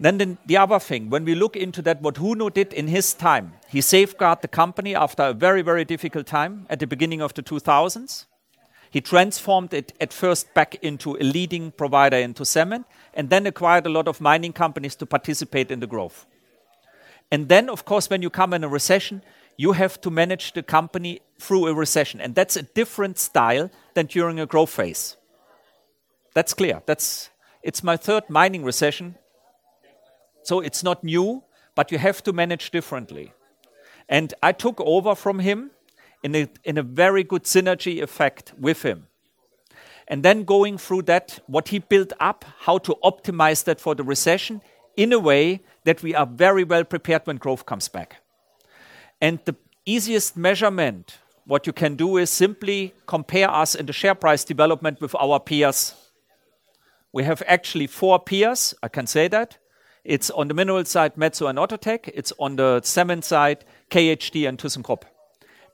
Then 0.00 0.19
the, 0.19 0.38
the 0.47 0.57
other 0.57 0.79
thing, 0.79 1.11
when 1.11 1.25
we 1.25 1.35
look 1.35 1.57
into 1.57 1.83
that, 1.83 2.00
what 2.00 2.14
Huno 2.14 2.52
did 2.52 2.73
in 2.73 2.88
his 2.88 3.12
time, 3.12 3.52
he 3.69 3.83
safeguarded 3.83 4.43
the 4.43 4.49
company 4.49 4.95
after 4.95 5.25
a 5.25 5.35
very, 5.35 5.61
very 5.61 5.85
difficult 5.85 6.26
time 6.26 6.67
at 6.71 6.81
the 6.81 6.87
beginning 6.87 7.21
of 7.21 7.35
the 7.35 7.43
2000s. 7.43 8.25
He 8.90 9.00
transformed 9.00 9.73
it 9.73 9.92
at 10.00 10.12
first 10.12 10.52
back 10.52 10.75
into 10.82 11.16
a 11.16 11.23
leading 11.23 11.70
provider 11.70 12.16
into 12.16 12.44
cement 12.44 12.87
and 13.14 13.30
then 13.30 13.47
acquired 13.47 13.87
a 13.87 13.90
lot 13.90 14.09
of 14.09 14.20
mining 14.20 14.52
companies 14.52 14.97
to 14.97 15.06
participate 15.06 15.70
in 15.70 15.80
the 15.80 15.87
growth. 15.87 16.26
And 17.30 17.49
then, 17.49 17.70
of 17.70 17.85
course, 17.85 18.11
when 18.11 18.23
you 18.23 18.30
come 18.30 18.52
in 18.52 18.64
a 18.64 18.68
recession, 18.68 19.23
you 19.56 19.73
have 19.73 20.00
to 20.00 20.11
manage 20.11 20.54
the 20.54 20.62
company 20.62 21.20
through 21.38 21.68
a 21.68 21.75
recession. 21.75 22.20
And 22.20 22.35
that's 22.35 22.56
a 22.56 22.62
different 22.62 23.18
style 23.18 23.70
than 23.94 24.06
during 24.06 24.40
a 24.40 24.47
growth 24.47 24.70
phase. 24.70 25.16
That's 26.35 26.54
clear. 26.54 26.82
That's, 26.87 27.30
it's 27.62 27.85
my 27.85 27.97
third 27.97 28.28
mining 28.28 28.64
recession. 28.64 29.14
So 30.42 30.61
it's 30.61 30.82
not 30.82 31.04
new, 31.04 31.44
but 31.76 31.92
you 31.92 31.99
have 31.99 32.23
to 32.25 32.32
manage 32.32 32.70
differently. 32.70 33.32
And 34.09 34.35
I 34.42 34.52
took 34.52 34.80
over 34.80 35.14
from 35.14 35.38
him 35.38 35.70
in 36.23 36.35
a, 36.35 36.49
in 36.65 36.79
a 36.79 36.83
very 36.83 37.25
good 37.25 37.45
synergy 37.45 38.03
effect 38.03 38.53
with 38.59 38.83
him. 38.83 39.07
And 40.09 40.23
then 40.25 40.43
going 40.45 40.77
through 40.77 41.03
that, 41.03 41.39
what 41.47 41.69
he 41.69 41.79
built 41.79 42.12
up, 42.19 42.45
how 42.61 42.79
to 42.79 42.97
optimize 43.05 43.65
that 43.65 43.81
for 43.81 43.95
the 43.95 44.03
recession 44.03 44.61
in 44.97 45.12
a 45.12 45.19
way 45.19 45.61
that 45.85 46.03
we 46.03 46.15
are 46.15 46.27
very 46.27 46.65
well 46.65 46.85
prepared 46.85 47.23
when 47.25 47.37
growth 47.37 47.65
comes 47.65 47.89
back. 47.89 48.17
And 49.21 49.39
the 49.45 49.55
easiest 49.87 50.37
measurement, 50.37 51.19
what 51.47 51.67
you 51.67 51.73
can 51.73 51.95
do 51.95 52.17
is 52.17 52.29
simply 52.29 52.93
compare 53.07 53.50
us 53.50 53.75
in 53.75 53.87
the 53.87 53.93
share 53.93 54.17
price 54.17 54.45
development 54.45 55.00
with 55.00 55.15
our 55.15 55.39
peers. 55.39 55.95
We 57.12 57.25
have 57.25 57.43
actually 57.47 57.87
four 57.87 58.19
peers, 58.19 58.75
I 58.83 58.89
can 58.89 59.07
say 59.07 59.29
that. 59.29 59.59
It's 60.05 60.31
on 60.31 60.49
the 60.49 60.55
mineral 60.55 60.85
side, 60.87 61.17
Metso 61.17 61.47
and 61.49 61.59
Outotec. 61.59 62.11
It's 62.15 62.33
on 62.39 62.57
the 62.57 62.81
cement 62.83 63.25
side, 63.25 63.65
KHD 63.91 64.49
and 64.49 64.59
ThyssenKrupp. 64.59 65.03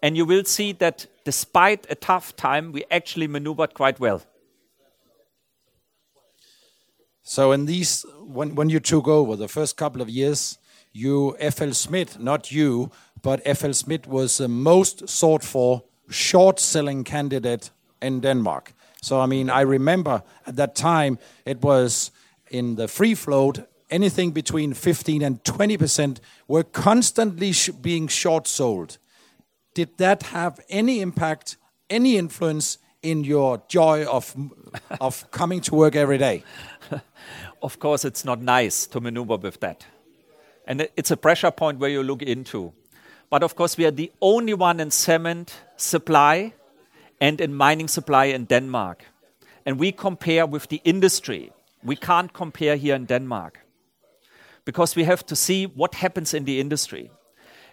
And 0.03 0.17
you 0.17 0.25
will 0.25 0.45
see 0.45 0.73
that 0.73 1.07
despite 1.25 1.87
a 1.91 1.95
tough 1.95 2.37
time, 2.37 2.73
we 2.73 2.85
actually 2.91 3.27
maneuvered 3.27 3.75
quite 3.75 3.99
well. 3.99 4.23
So 7.23 7.53
in 7.53 7.67
these, 7.67 8.07
when, 8.21 8.55
when 8.55 8.69
you 8.69 8.79
took 8.79 9.09
over 9.09 9.35
the 9.35 9.49
first 9.49 9.77
couple 9.77 10.01
of 10.01 10.09
years, 10.09 10.59
you, 10.93 11.37
FLSmidth, 11.41 12.21
not 12.21 12.53
you, 12.53 12.91
but 13.21 13.45
FLSmidth 13.45 14.07
was 14.07 14.39
the 14.39 14.49
most 14.49 15.09
sought 15.09 15.43
for 15.43 15.83
short 16.09 16.61
selling 16.61 17.03
candidate 17.03 17.71
in 18.01 18.21
Denmark. 18.21 18.73
So, 19.03 19.21
I 19.21 19.27
mean, 19.27 19.51
I 19.51 19.63
remember 19.63 20.23
at 20.47 20.57
that 20.57 20.75
time 20.77 21.19
it 21.45 21.63
was 21.63 22.13
in 22.49 22.77
the 22.77 22.87
free 22.87 23.15
float, 23.15 23.69
anything 23.91 24.31
between 24.31 24.73
15 24.73 25.23
and 25.23 25.43
20% 25.43 26.19
were 26.49 26.63
constantly 26.63 27.53
sh 27.53 27.71
being 27.71 28.09
short 28.09 28.47
sold 28.47 28.99
did 29.77 29.99
that 29.99 30.23
have 30.23 30.59
any 30.71 31.03
impact, 31.03 31.59
any 31.91 32.17
influence 32.17 32.79
in 33.03 33.25
your 33.25 33.63
joy 33.69 34.07
of, 34.07 34.35
of 35.03 35.31
coming 35.41 35.61
to 35.61 35.75
work 35.75 35.95
every 35.95 36.17
day? 36.17 36.43
of 37.63 37.79
course, 37.79 38.03
it's 38.07 38.25
not 38.25 38.41
nice 38.41 38.87
to 38.87 39.01
maneuver 39.03 39.37
with 39.37 39.61
that. 39.61 39.85
And 40.67 40.89
it's 40.97 41.11
a 41.11 41.17
pressure 41.17 41.51
point 41.51 41.79
where 41.79 41.91
you 41.91 42.03
look 42.03 42.23
into. 42.23 42.73
But 43.29 43.43
of 43.43 43.55
course, 43.55 43.77
we 43.77 43.85
are 43.85 43.91
the 43.91 44.11
only 44.23 44.55
one 44.55 44.81
in 44.81 44.91
cement 44.91 45.55
supply 45.77 46.55
and 47.21 47.39
in 47.39 47.53
mining 47.53 47.89
supply 47.89 48.25
in 48.27 48.47
Denmark. 48.47 49.05
And 49.67 49.79
we 49.79 49.93
compare 49.93 50.47
with 50.47 50.69
the 50.69 50.81
industry. 50.85 51.53
We 51.85 51.97
can't 51.97 52.33
compare 52.33 52.77
here 52.77 52.95
in 52.95 53.05
Denmark 53.05 53.61
because 54.65 54.97
we 54.97 55.05
have 55.05 55.27
to 55.27 55.37
see 55.37 55.67
what 55.67 55.97
happens 55.97 56.33
in 56.33 56.47
the 56.47 56.61
industry. 56.61 57.11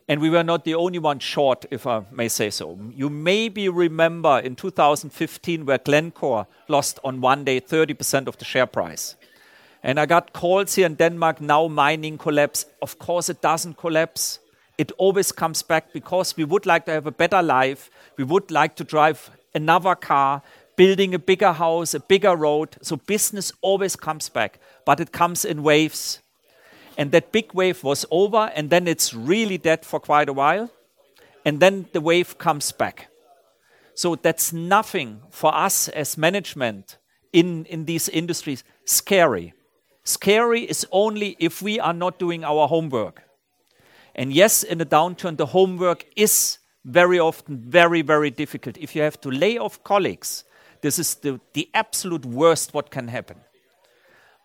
And 0.07 0.19
we 0.19 0.29
were 0.29 0.43
not 0.43 0.65
the 0.65 0.75
only 0.75 0.99
one 0.99 1.19
short, 1.19 1.65
if 1.71 1.87
I 1.87 2.03
may 2.11 2.27
say 2.27 2.49
so. 2.49 2.77
You 2.93 3.09
maybe 3.09 3.69
remember 3.69 4.39
in 4.39 4.55
2015 4.55 5.65
where 5.65 5.77
Glencore 5.77 6.45
lost 6.67 6.99
on 7.03 7.21
one 7.21 7.45
day 7.45 7.61
30% 7.61 8.27
of 8.27 8.37
the 8.37 8.45
share 8.45 8.65
price. 8.65 9.15
And 9.81 9.99
I 9.99 10.05
got 10.05 10.33
calls 10.33 10.75
here 10.75 10.85
in 10.85 10.95
Denmark 10.95 11.39
now 11.41 11.67
mining 11.67 12.17
collapse. 12.17 12.65
Of 12.81 12.99
course, 12.99 13.29
it 13.29 13.41
doesn't 13.41 13.77
collapse. 13.77 14.39
It 14.77 14.91
always 14.97 15.31
comes 15.31 15.63
back 15.63 15.93
because 15.93 16.35
we 16.35 16.43
would 16.43 16.65
like 16.65 16.85
to 16.85 16.91
have 16.91 17.07
a 17.07 17.11
better 17.11 17.41
life. 17.41 17.89
We 18.17 18.23
would 18.23 18.51
like 18.51 18.75
to 18.77 18.83
drive 18.83 19.29
another 19.53 19.95
car, 19.95 20.41
building 20.75 21.13
a 21.13 21.19
bigger 21.19 21.53
house, 21.53 21.93
a 21.93 21.99
bigger 21.99 22.35
road. 22.35 22.75
So 22.81 22.97
business 22.97 23.53
always 23.61 23.95
comes 23.95 24.29
back, 24.29 24.59
but 24.85 24.99
it 24.99 25.11
comes 25.11 25.45
in 25.45 25.63
waves 25.63 26.22
and 26.97 27.11
that 27.11 27.31
big 27.31 27.53
wave 27.53 27.83
was 27.83 28.05
over, 28.11 28.51
and 28.55 28.69
then 28.69 28.87
it's 28.87 29.13
really 29.13 29.57
dead 29.57 29.85
for 29.85 29.99
quite 29.99 30.29
a 30.29 30.33
while, 30.33 30.69
and 31.45 31.59
then 31.59 31.85
the 31.91 32.01
wave 32.01 32.37
comes 32.37 32.71
back. 32.71 33.07
So 33.95 34.15
that's 34.15 34.53
nothing 34.53 35.21
for 35.29 35.53
us 35.53 35.87
as 35.89 36.17
management 36.17 36.97
in, 37.31 37.65
in 37.65 37.85
these 37.85 38.09
industries 38.09 38.63
scary. 38.85 39.53
Scary 40.03 40.63
is 40.63 40.85
only 40.91 41.35
if 41.39 41.61
we 41.61 41.79
are 41.79 41.93
not 41.93 42.19
doing 42.19 42.43
our 42.43 42.67
homework. 42.67 43.23
And 44.15 44.33
yes, 44.33 44.63
in 44.63 44.81
a 44.81 44.85
downturn, 44.85 45.37
the 45.37 45.47
homework 45.47 46.05
is 46.15 46.59
very 46.85 47.19
often 47.19 47.57
very, 47.57 48.01
very 48.01 48.29
difficult. 48.29 48.77
If 48.77 48.95
you 48.95 49.01
have 49.01 49.19
to 49.21 49.31
lay 49.31 49.57
off 49.57 49.83
colleagues, 49.83 50.43
this 50.81 50.99
is 50.99 51.15
the, 51.15 51.39
the 51.53 51.69
absolute 51.73 52.25
worst 52.25 52.73
what 52.73 52.91
can 52.91 53.07
happen. 53.07 53.37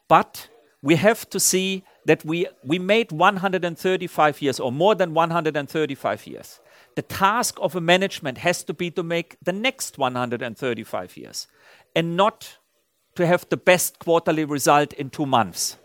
But 0.09 0.49
we 0.83 0.95
have 0.95 1.29
to 1.31 1.41
see 1.41 1.85
that 2.09 2.25
we, 2.25 2.47
we 2.65 2.79
made 2.79 3.13
135 3.13 4.41
years 4.41 4.59
or 4.59 4.73
more 4.73 4.95
than 4.95 5.13
135 5.13 6.27
years. 6.27 6.59
The 6.97 7.03
task 7.03 7.59
of 7.61 7.77
a 7.77 7.83
management 7.83 8.39
has 8.39 8.65
to 8.65 8.73
be 8.73 8.91
to 8.93 9.03
make 9.03 9.37
the 9.43 9.53
next 9.53 9.99
135 9.99 11.17
years 11.19 11.47
and 11.95 12.17
not 12.17 12.57
to 13.17 13.27
have 13.27 13.47
the 13.51 13.59
best 13.59 13.99
quarterly 13.99 14.47
result 14.47 14.95
in 14.95 15.11
two 15.11 15.27
months. 15.27 15.77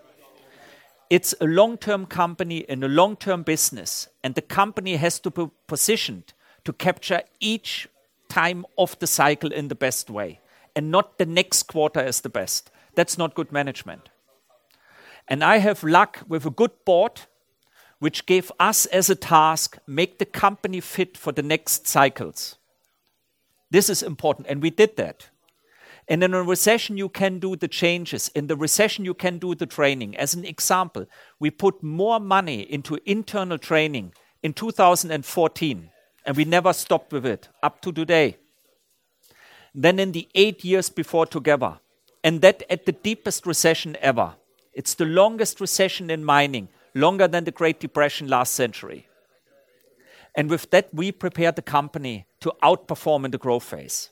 It's 1.09 1.35
a 1.41 1.45
long 1.45 1.77
term 1.77 2.05
company 2.05 2.59
in 2.69 2.83
a 2.83 2.87
long 2.87 3.17
term 3.17 3.43
business, 3.43 4.07
and 4.23 4.33
the 4.33 4.41
company 4.41 4.95
has 4.95 5.19
to 5.19 5.29
be 5.29 5.49
positioned 5.67 6.31
to 6.63 6.71
capture 6.71 7.23
each 7.41 7.89
time 8.29 8.65
of 8.77 8.97
the 8.99 9.07
cycle 9.07 9.51
in 9.51 9.67
the 9.67 9.75
best 9.75 10.09
way 10.09 10.39
and 10.73 10.89
not 10.89 11.17
the 11.17 11.25
next 11.25 11.63
quarter 11.63 11.99
as 11.99 12.21
the 12.21 12.29
best. 12.29 12.71
That's 12.95 13.17
not 13.17 13.35
good 13.35 13.51
management. 13.51 14.07
And 15.27 15.43
I 15.43 15.57
have 15.57 15.83
luck 15.83 16.23
with 16.27 16.45
a 16.45 16.51
good 16.51 16.71
board, 16.85 17.21
which 17.99 18.25
gave 18.25 18.51
us 18.59 18.85
as 18.87 19.09
a 19.09 19.15
task 19.15 19.77
make 19.87 20.19
the 20.19 20.25
company 20.25 20.81
fit 20.81 21.17
for 21.17 21.31
the 21.31 21.43
next 21.43 21.87
cycles. 21.87 22.57
This 23.71 23.89
is 23.89 24.03
important, 24.03 24.47
and 24.47 24.61
we 24.61 24.69
did 24.69 24.97
that. 24.97 25.29
And 26.07 26.21
in 26.21 26.33
a 26.33 26.43
recession, 26.43 26.97
you 26.97 27.07
can 27.07 27.39
do 27.39 27.55
the 27.55 27.69
changes. 27.69 28.29
In 28.35 28.47
the 28.47 28.57
recession, 28.57 29.05
you 29.05 29.13
can 29.13 29.37
do 29.37 29.55
the 29.55 29.65
training. 29.65 30.17
As 30.17 30.33
an 30.33 30.43
example, 30.43 31.07
we 31.39 31.49
put 31.49 31.81
more 31.81 32.19
money 32.19 32.61
into 32.61 32.99
internal 33.05 33.57
training 33.57 34.13
in 34.43 34.53
2014, 34.53 35.89
and 36.25 36.37
we 36.37 36.43
never 36.43 36.73
stopped 36.73 37.13
with 37.13 37.25
it 37.25 37.47
up 37.63 37.81
to 37.81 37.91
today, 37.91 38.37
than 39.73 39.97
in 39.97 40.11
the 40.11 40.27
eight 40.35 40.63
years 40.65 40.89
before 40.89 41.25
together. 41.25 41.79
And 42.23 42.41
that 42.41 42.63
at 42.69 42.85
the 42.85 42.91
deepest 42.91 43.45
recession 43.45 43.97
ever. 44.01 44.35
It's 44.73 44.95
the 44.95 45.05
longest 45.05 45.61
recession 45.61 46.09
in 46.09 46.23
mining, 46.23 46.69
longer 46.95 47.27
than 47.27 47.43
the 47.43 47.51
Great 47.51 47.79
Depression 47.79 48.27
last 48.27 48.53
century. 48.53 49.07
And 50.35 50.49
with 50.49 50.71
that, 50.71 50.93
we 50.93 51.11
prepared 51.11 51.55
the 51.55 51.61
company 51.61 52.25
to 52.41 52.53
outperform 52.63 53.25
in 53.25 53.31
the 53.31 53.37
growth 53.37 53.63
phase. 53.63 54.09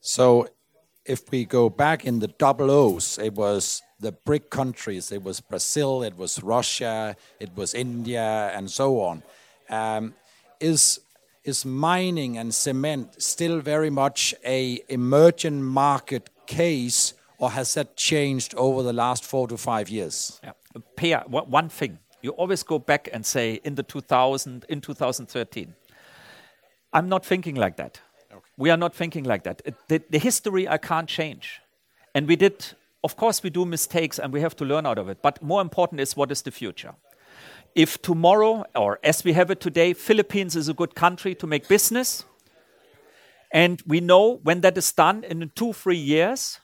So, 0.00 0.48
if 1.04 1.30
we 1.30 1.46
go 1.46 1.70
back 1.70 2.04
in 2.04 2.18
the 2.18 2.28
double 2.28 2.70
O's, 2.70 3.18
it 3.18 3.34
was 3.34 3.82
the 3.98 4.12
BRIC 4.12 4.50
countries. 4.50 5.10
It 5.10 5.22
was 5.22 5.40
Brazil, 5.40 6.02
it 6.02 6.16
was 6.16 6.42
Russia, 6.42 7.16
it 7.40 7.50
was 7.56 7.74
India, 7.74 8.50
and 8.54 8.70
so 8.70 9.00
on. 9.00 9.22
Um, 9.70 10.14
is 10.60 11.00
is 11.44 11.64
mining 11.64 12.36
and 12.36 12.54
cement 12.54 13.22
still 13.22 13.60
very 13.60 13.88
much 13.88 14.34
a 14.44 14.82
emerging 14.88 15.62
market 15.62 16.28
case, 16.48 17.14
or 17.38 17.50
has 17.52 17.74
that 17.74 17.96
changed 17.96 18.54
over 18.56 18.82
the 18.82 18.92
last 18.92 19.24
four 19.24 19.46
to 19.46 19.56
five 19.56 19.88
years? 19.88 20.40
Yeah. 20.42 20.52
Per, 20.96 21.22
one 21.28 21.68
thing. 21.68 21.98
You 22.20 22.30
always 22.32 22.64
go 22.64 22.80
back 22.80 23.08
and 23.12 23.24
say 23.24 23.60
in 23.62 23.76
the 23.76 23.84
2000, 23.84 24.64
in 24.68 24.80
2013. 24.80 25.74
I'm 26.92 27.08
not 27.08 27.24
thinking 27.24 27.54
like 27.54 27.76
that. 27.76 28.00
Okay. 28.32 28.40
We 28.56 28.70
are 28.70 28.76
not 28.76 28.94
thinking 28.94 29.24
like 29.24 29.44
that. 29.44 29.62
It, 29.64 29.74
the, 29.88 30.02
the 30.10 30.18
history 30.18 30.66
I 30.66 30.78
can't 30.78 31.08
change. 31.08 31.60
And 32.14 32.26
we 32.26 32.34
did, 32.34 32.64
of 33.04 33.16
course, 33.16 33.42
we 33.42 33.50
do 33.50 33.64
mistakes 33.64 34.18
and 34.18 34.32
we 34.32 34.40
have 34.40 34.56
to 34.56 34.64
learn 34.64 34.86
out 34.86 34.98
of 34.98 35.08
it. 35.08 35.18
But 35.22 35.40
more 35.42 35.60
important 35.60 36.00
is 36.00 36.16
what 36.16 36.32
is 36.32 36.42
the 36.42 36.50
future? 36.50 36.94
If 37.74 38.02
tomorrow, 38.02 38.64
or 38.74 38.98
as 39.04 39.22
we 39.24 39.34
have 39.34 39.50
it 39.52 39.60
today, 39.60 39.92
Philippines 39.92 40.56
is 40.56 40.68
a 40.68 40.74
good 40.74 40.94
country 40.94 41.34
to 41.36 41.46
make 41.46 41.68
business, 41.68 42.24
and 43.50 43.82
we 43.86 44.00
know 44.00 44.40
when 44.42 44.60
that 44.60 44.76
is 44.76 44.92
done 44.92 45.24
in 45.24 45.50
two, 45.54 45.72
three 45.72 45.96
years, 45.96 46.60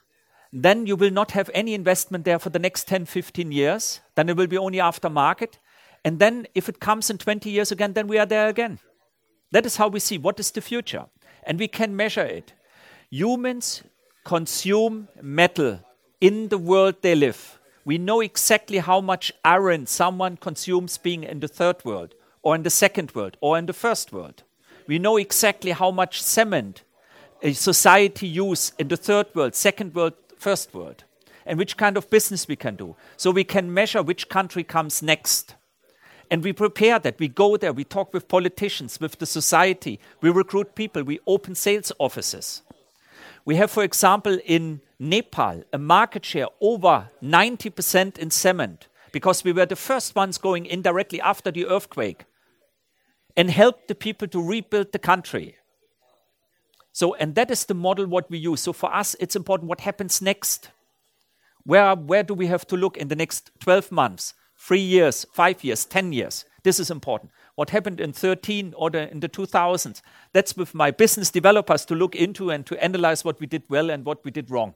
then 0.53 0.87
you 0.87 0.97
will 0.97 1.11
not 1.11 1.33
have 1.33 1.51
any 1.53 1.75
investment 1.75 2.25
there 2.25 2.39
for 2.39 2.51
the 2.51 2.59
next 2.59 2.87
10, 2.87 3.07
15 3.07 3.51
years. 3.51 4.01
Then 4.15 4.29
it 4.29 4.37
will 4.37 4.47
be 4.47 4.59
only 4.59 4.79
aftermarket. 4.79 5.55
And 6.05 6.19
then 6.19 6.47
if 6.55 6.69
it 6.69 6.81
comes 6.81 7.11
in 7.11 7.19
20 7.19 7.51
years 7.51 7.73
again, 7.73 7.95
then 7.95 8.07
we 8.07 8.19
are 8.19 8.27
there 8.27 8.49
again. 8.49 8.79
That 9.51 9.67
is 9.67 9.77
how 9.77 9.89
we 9.89 10.01
see 10.01 10.19
what 10.19 10.39
is 10.39 10.51
the 10.51 10.61
future. 10.61 11.07
And 11.43 11.59
we 11.59 11.69
can 11.69 11.97
measure 11.97 12.25
it. 12.25 12.53
Humans 13.11 13.83
consume 14.25 15.09
metal 15.21 15.81
in 16.21 16.49
the 16.49 16.59
world 16.59 16.97
they 17.03 17.15
live. 17.15 17.59
We 17.85 17.99
know 17.99 18.21
exactly 18.21 18.79
how 18.79 19.01
much 19.01 19.33
iron 19.45 19.87
someone 19.87 20.37
consumes 20.37 20.99
being 20.99 21.25
in 21.25 21.41
the 21.41 21.49
third 21.49 21.85
world, 21.85 22.15
or 22.43 22.55
in 22.55 22.63
the 22.63 22.71
second 22.71 23.15
world, 23.15 23.37
or 23.41 23.59
in 23.59 23.67
the 23.67 23.75
first 23.75 24.13
world. 24.13 24.43
We 24.87 24.99
know 24.99 25.17
exactly 25.17 25.73
how 25.73 25.91
much 25.91 26.23
cement 26.23 26.83
a 27.43 27.53
society 27.53 28.27
use 28.27 28.73
in 28.79 28.89
the 28.89 28.97
third 28.97 29.27
world, 29.35 29.55
second 29.55 29.95
world, 29.95 30.15
first 30.39 30.75
world 30.75 31.05
and 31.47 31.59
which 31.59 31.77
kind 31.77 31.97
of 31.97 32.11
business 32.11 32.49
we 32.49 32.57
can 32.57 32.77
do. 32.77 32.97
So 33.17 33.31
we 33.31 33.45
can 33.45 33.73
measure 33.73 34.03
which 34.03 34.29
country 34.29 34.65
comes 34.65 35.03
next. 35.03 35.55
And 36.31 36.43
we 36.43 36.53
prepare 36.53 36.99
that. 36.99 37.19
We 37.19 37.29
go 37.29 37.57
there, 37.57 37.73
we 37.73 37.85
talk 37.85 38.15
with 38.15 38.29
politicians, 38.29 38.99
with 39.01 39.19
the 39.19 39.27
society, 39.27 40.01
we 40.21 40.31
recruit 40.31 40.75
people, 40.75 41.03
we 41.03 41.21
open 41.27 41.55
sales 41.55 41.93
offices. 41.99 42.63
We 43.45 43.57
have, 43.57 43.71
for 43.71 43.85
example, 43.85 44.39
in 44.47 44.81
Nepal, 44.99 45.65
a 45.73 45.79
market 45.79 46.25
share 46.25 46.47
over 46.61 47.11
90% 47.23 48.19
in 48.19 48.31
cement 48.31 48.89
because 49.13 49.45
we 49.45 49.53
were 49.53 49.67
the 49.67 49.77
first 49.77 50.17
ones 50.17 50.39
going 50.39 50.65
in 50.65 50.81
directly 50.81 51.21
after 51.21 51.51
the 51.51 51.67
earthquake 51.67 52.25
and 53.37 53.51
help 53.51 53.89
the 53.89 53.95
people 53.95 54.29
to 54.29 54.43
rebuild 54.43 54.93
the 54.93 54.99
country. 54.99 55.57
So, 56.93 57.15
and 57.15 57.35
that 57.35 57.51
is 57.51 57.65
the 57.65 57.75
model 57.75 58.07
what 58.07 58.31
we 58.31 58.39
use. 58.39 58.61
So 58.61 58.73
for 58.73 58.95
us, 58.95 59.17
it's 59.19 59.35
important 59.35 59.69
what 59.69 59.81
happens 59.81 60.23
next. 60.23 60.71
Where, 61.65 61.95
where 61.97 62.23
do 62.23 62.35
we 62.35 62.47
have 62.47 62.67
to 62.69 62.77
look 62.77 62.97
in 62.97 63.09
the 63.09 63.17
next 63.17 63.51
12 63.61 63.91
months, 63.91 64.35
three 64.57 64.81
years, 64.81 65.27
five 65.33 65.65
years, 65.65 65.85
10 65.85 66.13
years? 66.13 66.45
This 66.63 66.79
is 66.79 66.91
important. 66.91 67.33
What 67.57 67.71
happened 67.71 68.01
in 68.01 68.13
13 68.13 68.75
or 68.77 68.91
the, 68.91 69.11
in 69.11 69.21
the 69.21 69.29
2000s? 69.29 70.03
That's 70.33 70.57
with 70.57 70.75
my 70.75 70.91
business 70.91 71.31
developers 71.31 71.85
to 71.87 71.95
look 71.95 72.15
into 72.15 72.51
and 72.51 72.65
to 72.67 72.83
analyze 72.83 73.25
what 73.25 73.41
we 73.41 73.47
did 73.47 73.65
well 73.69 73.91
and 73.91 74.05
what 74.05 74.25
we 74.25 74.31
did 74.31 74.51
wrong. 74.51 74.75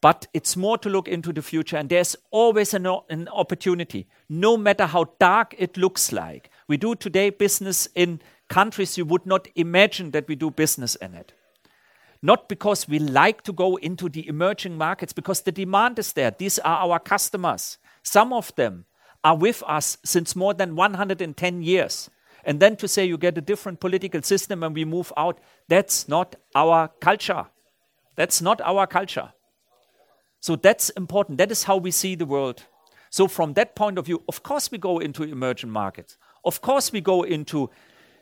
But 0.00 0.26
it's 0.34 0.56
more 0.56 0.76
to 0.78 0.88
look 0.88 1.08
into 1.08 1.32
the 1.32 1.40
future, 1.40 1.76
and 1.76 1.88
there's 1.88 2.14
always 2.30 2.74
an, 2.74 2.86
an 3.08 3.28
opportunity, 3.28 4.06
no 4.28 4.56
matter 4.56 4.84
how 4.86 5.06
dark 5.18 5.54
it 5.56 5.76
looks 5.78 6.12
like. 6.12 6.50
We 6.68 6.76
do 6.76 6.94
today 6.94 7.30
business 7.30 7.88
in 7.94 8.20
countries 8.48 8.96
you 8.96 9.04
would 9.04 9.26
not 9.26 9.48
imagine 9.54 10.10
that 10.12 10.28
we 10.28 10.34
do 10.34 10.50
business 10.50 10.94
in 10.96 11.14
it. 11.14 11.32
Not 12.22 12.48
because 12.48 12.88
we 12.88 12.98
like 12.98 13.42
to 13.42 13.52
go 13.52 13.76
into 13.76 14.08
the 14.08 14.26
emerging 14.26 14.78
markets, 14.78 15.12
because 15.12 15.42
the 15.42 15.52
demand 15.52 15.98
is 15.98 16.14
there. 16.14 16.30
These 16.30 16.58
are 16.60 16.78
our 16.78 16.98
customers. 16.98 17.78
Some 18.02 18.32
of 18.32 18.54
them 18.54 18.86
are 19.22 19.36
with 19.36 19.62
us 19.66 19.98
since 20.04 20.34
more 20.34 20.54
than 20.54 20.74
110 20.74 21.62
years. 21.62 22.10
And 22.44 22.60
then 22.60 22.76
to 22.76 22.88
say 22.88 23.04
you 23.04 23.18
get 23.18 23.38
a 23.38 23.40
different 23.40 23.80
political 23.80 24.22
system 24.22 24.62
and 24.62 24.74
we 24.74 24.84
move 24.84 25.12
out, 25.16 25.38
that's 25.68 26.08
not 26.08 26.36
our 26.54 26.88
culture. 27.00 27.46
That's 28.16 28.40
not 28.40 28.60
our 28.60 28.86
culture. 28.86 29.32
So 30.40 30.56
that's 30.56 30.90
important. 30.90 31.38
That 31.38 31.50
is 31.50 31.64
how 31.64 31.78
we 31.78 31.90
see 31.90 32.14
the 32.14 32.26
world. 32.26 32.64
So, 33.08 33.28
from 33.28 33.52
that 33.54 33.76
point 33.76 33.96
of 33.96 34.06
view, 34.06 34.22
of 34.28 34.42
course, 34.42 34.72
we 34.72 34.76
go 34.76 34.98
into 34.98 35.22
emerging 35.22 35.70
markets. 35.70 36.18
Of 36.44 36.60
course, 36.60 36.92
we 36.92 37.00
go 37.00 37.22
into 37.22 37.70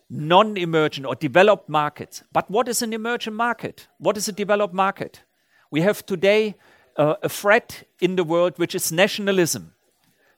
non 0.09 0.57
emergent 0.57 1.07
or 1.07 1.15
developed 1.15 1.69
markets. 1.69 2.23
But 2.33 2.51
what 2.51 2.69
is 2.69 2.83
an 2.83 2.93
emerging 2.93 3.35
market? 3.35 3.89
What 3.99 4.17
is 4.17 4.29
a 4.29 4.33
developed 4.33 4.75
market? 4.75 5.23
We 5.71 5.81
have 5.81 6.05
today 6.05 6.55
uh, 6.97 7.15
a 7.23 7.29
threat 7.29 7.85
in 8.01 8.17
the 8.17 8.25
world 8.25 8.55
which 8.59 8.75
is 8.75 8.93
nationalism. 8.93 9.75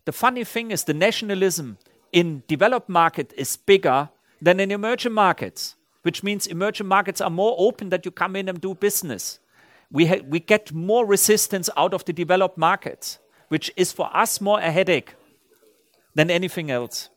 The 0.04 0.12
funny 0.12 0.44
thing 0.44 0.70
is, 0.70 0.84
the 0.84 0.94
nationalism 0.94 1.78
in 2.12 2.42
developed 2.46 2.88
market 2.88 3.32
is 3.36 3.56
bigger 3.56 4.10
than 4.40 4.60
in 4.60 4.70
emerging 4.70 5.12
markets, 5.12 5.74
which 6.02 6.22
means 6.22 6.46
emerging 6.46 6.86
markets 6.86 7.20
are 7.20 7.30
more 7.30 7.56
open 7.58 7.88
that 7.88 8.04
you 8.04 8.10
come 8.10 8.36
in 8.36 8.48
and 8.48 8.60
do 8.60 8.74
business. 8.74 9.40
We, 9.90 10.06
ha- 10.06 10.22
we 10.26 10.40
get 10.40 10.72
more 10.72 11.06
resistance 11.06 11.70
out 11.76 11.94
of 11.94 12.04
the 12.04 12.12
developed 12.12 12.58
markets, 12.58 13.18
which 13.48 13.72
is 13.76 13.92
for 13.92 14.14
us 14.14 14.40
more 14.40 14.60
a 14.60 14.70
headache 14.70 15.14
than 16.14 16.30
anything 16.30 16.70
else. 16.70 17.08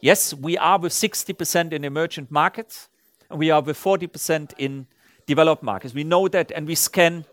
Yes, 0.00 0.34
we 0.34 0.58
are 0.58 0.78
with 0.78 0.92
60% 0.92 1.72
in 1.72 1.84
emerging 1.84 2.26
markets, 2.30 2.88
and 3.30 3.38
we 3.38 3.50
are 3.50 3.62
with 3.62 3.78
40% 3.78 4.52
in 4.58 4.86
developed 5.26 5.62
markets. 5.62 5.94
We 5.94 6.04
know 6.04 6.28
that, 6.28 6.52
and 6.52 6.66
we 6.66 6.74
scan, 6.74 7.24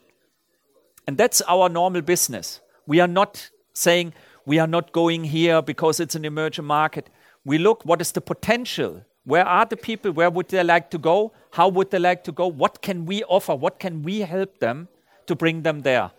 and 1.07 1.17
that's 1.17 1.41
our 1.41 1.69
normal 1.69 2.01
business. 2.01 2.61
We 2.87 2.99
are 2.99 3.07
not 3.07 3.49
saying 3.73 4.13
we 4.45 4.59
are 4.59 4.67
not 4.67 4.91
going 4.91 5.25
here 5.25 5.61
because 5.61 5.99
it's 5.99 6.15
an 6.15 6.25
emerging 6.25 6.65
market. 6.65 7.09
We 7.45 7.57
look 7.57 7.83
what 7.85 8.01
is 8.01 8.11
the 8.11 8.21
potential. 8.21 9.03
Where 9.25 9.45
are 9.45 9.65
the 9.65 9.77
people? 9.77 10.11
Where 10.11 10.29
would 10.29 10.49
they 10.49 10.63
like 10.63 10.89
to 10.91 10.97
go? 10.97 11.33
How 11.51 11.67
would 11.69 11.91
they 11.91 11.99
like 11.99 12.23
to 12.25 12.31
go? 12.31 12.47
What 12.47 12.81
can 12.81 13.05
we 13.05 13.23
offer? 13.23 13.55
What 13.55 13.79
can 13.79 14.03
we 14.03 14.19
help 14.19 14.59
them 14.59 14.89
to 15.27 15.35
bring 15.35 15.63
them 15.63 15.81
there? 15.81 16.11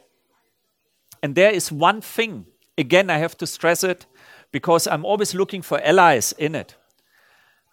And 1.22 1.34
there 1.34 1.50
is 1.50 1.72
one 1.72 2.00
thing, 2.00 2.46
again, 2.76 3.10
I 3.10 3.18
have 3.18 3.36
to 3.38 3.46
stress 3.46 3.84
it 3.84 4.06
because 4.54 4.86
I'm 4.86 5.04
always 5.04 5.34
looking 5.34 5.62
for 5.62 5.82
allies 5.82 6.32
in 6.38 6.54
it. 6.54 6.76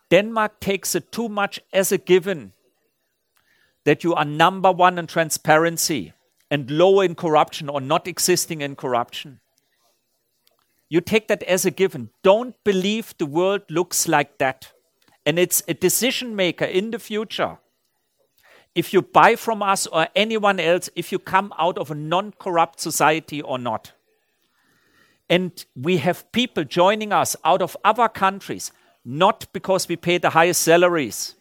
Denmark 0.09 0.59
takes 0.59 0.95
it 0.95 1.11
too 1.11 1.29
much 1.29 1.59
as 1.71 1.91
a 1.91 1.99
given 1.99 2.53
that 3.85 4.03
you 4.03 4.15
are 4.15 4.25
number 4.25 4.71
one 4.71 4.97
in 4.97 5.05
transparency 5.05 6.13
and 6.49 6.71
low 6.71 7.01
in 7.01 7.13
corruption 7.13 7.69
or 7.69 7.79
not 7.79 8.07
existing 8.07 8.61
in 8.61 8.75
corruption. 8.75 9.41
You 10.89 11.01
take 11.01 11.27
that 11.27 11.43
as 11.43 11.65
a 11.65 11.71
given. 11.71 12.09
Don't 12.23 12.55
believe 12.63 13.13
the 13.19 13.27
world 13.27 13.61
looks 13.69 14.07
like 14.07 14.39
that. 14.39 14.71
And 15.23 15.37
it's 15.37 15.61
a 15.67 15.75
decision 15.75 16.35
maker 16.35 16.65
in 16.65 16.89
the 16.89 16.97
future. 16.97 17.59
If 18.73 18.91
you 18.91 19.03
buy 19.03 19.35
from 19.35 19.61
us 19.61 19.85
or 19.85 20.07
anyone 20.15 20.59
else, 20.59 20.89
if 20.95 21.11
you 21.11 21.19
come 21.19 21.53
out 21.59 21.77
of 21.77 21.91
a 21.91 21.95
non 21.95 22.33
corrupt 22.39 22.79
society 22.79 23.39
or 23.39 23.59
not. 23.59 23.91
And 25.31 25.65
we 25.77 25.95
have 25.99 26.29
people 26.33 26.65
joining 26.65 27.13
us 27.13 27.37
out 27.45 27.61
of 27.61 27.77
other 27.85 28.09
countries, 28.09 28.73
not 29.05 29.47
because 29.53 29.87
we 29.87 29.95
pay 29.95 30.17
the 30.17 30.31
highest 30.31 30.61
salaries 30.61 31.35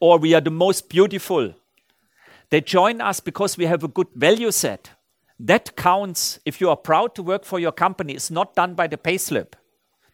or 0.00 0.18
we 0.18 0.34
are 0.34 0.40
the 0.40 0.50
most 0.50 0.88
beautiful. 0.88 1.54
They 2.50 2.60
join 2.60 3.00
us 3.00 3.20
because 3.20 3.56
we 3.56 3.66
have 3.66 3.84
a 3.84 3.88
good 3.88 4.08
value 4.16 4.50
set. 4.50 4.90
That 5.38 5.76
counts 5.76 6.40
if 6.44 6.60
you 6.60 6.68
are 6.68 6.76
proud 6.76 7.14
to 7.14 7.22
work 7.22 7.44
for 7.44 7.60
your 7.60 7.70
company. 7.70 8.14
It's 8.14 8.28
not 8.28 8.56
done 8.56 8.74
by 8.74 8.88
the 8.88 8.96
payslip. 8.96 9.52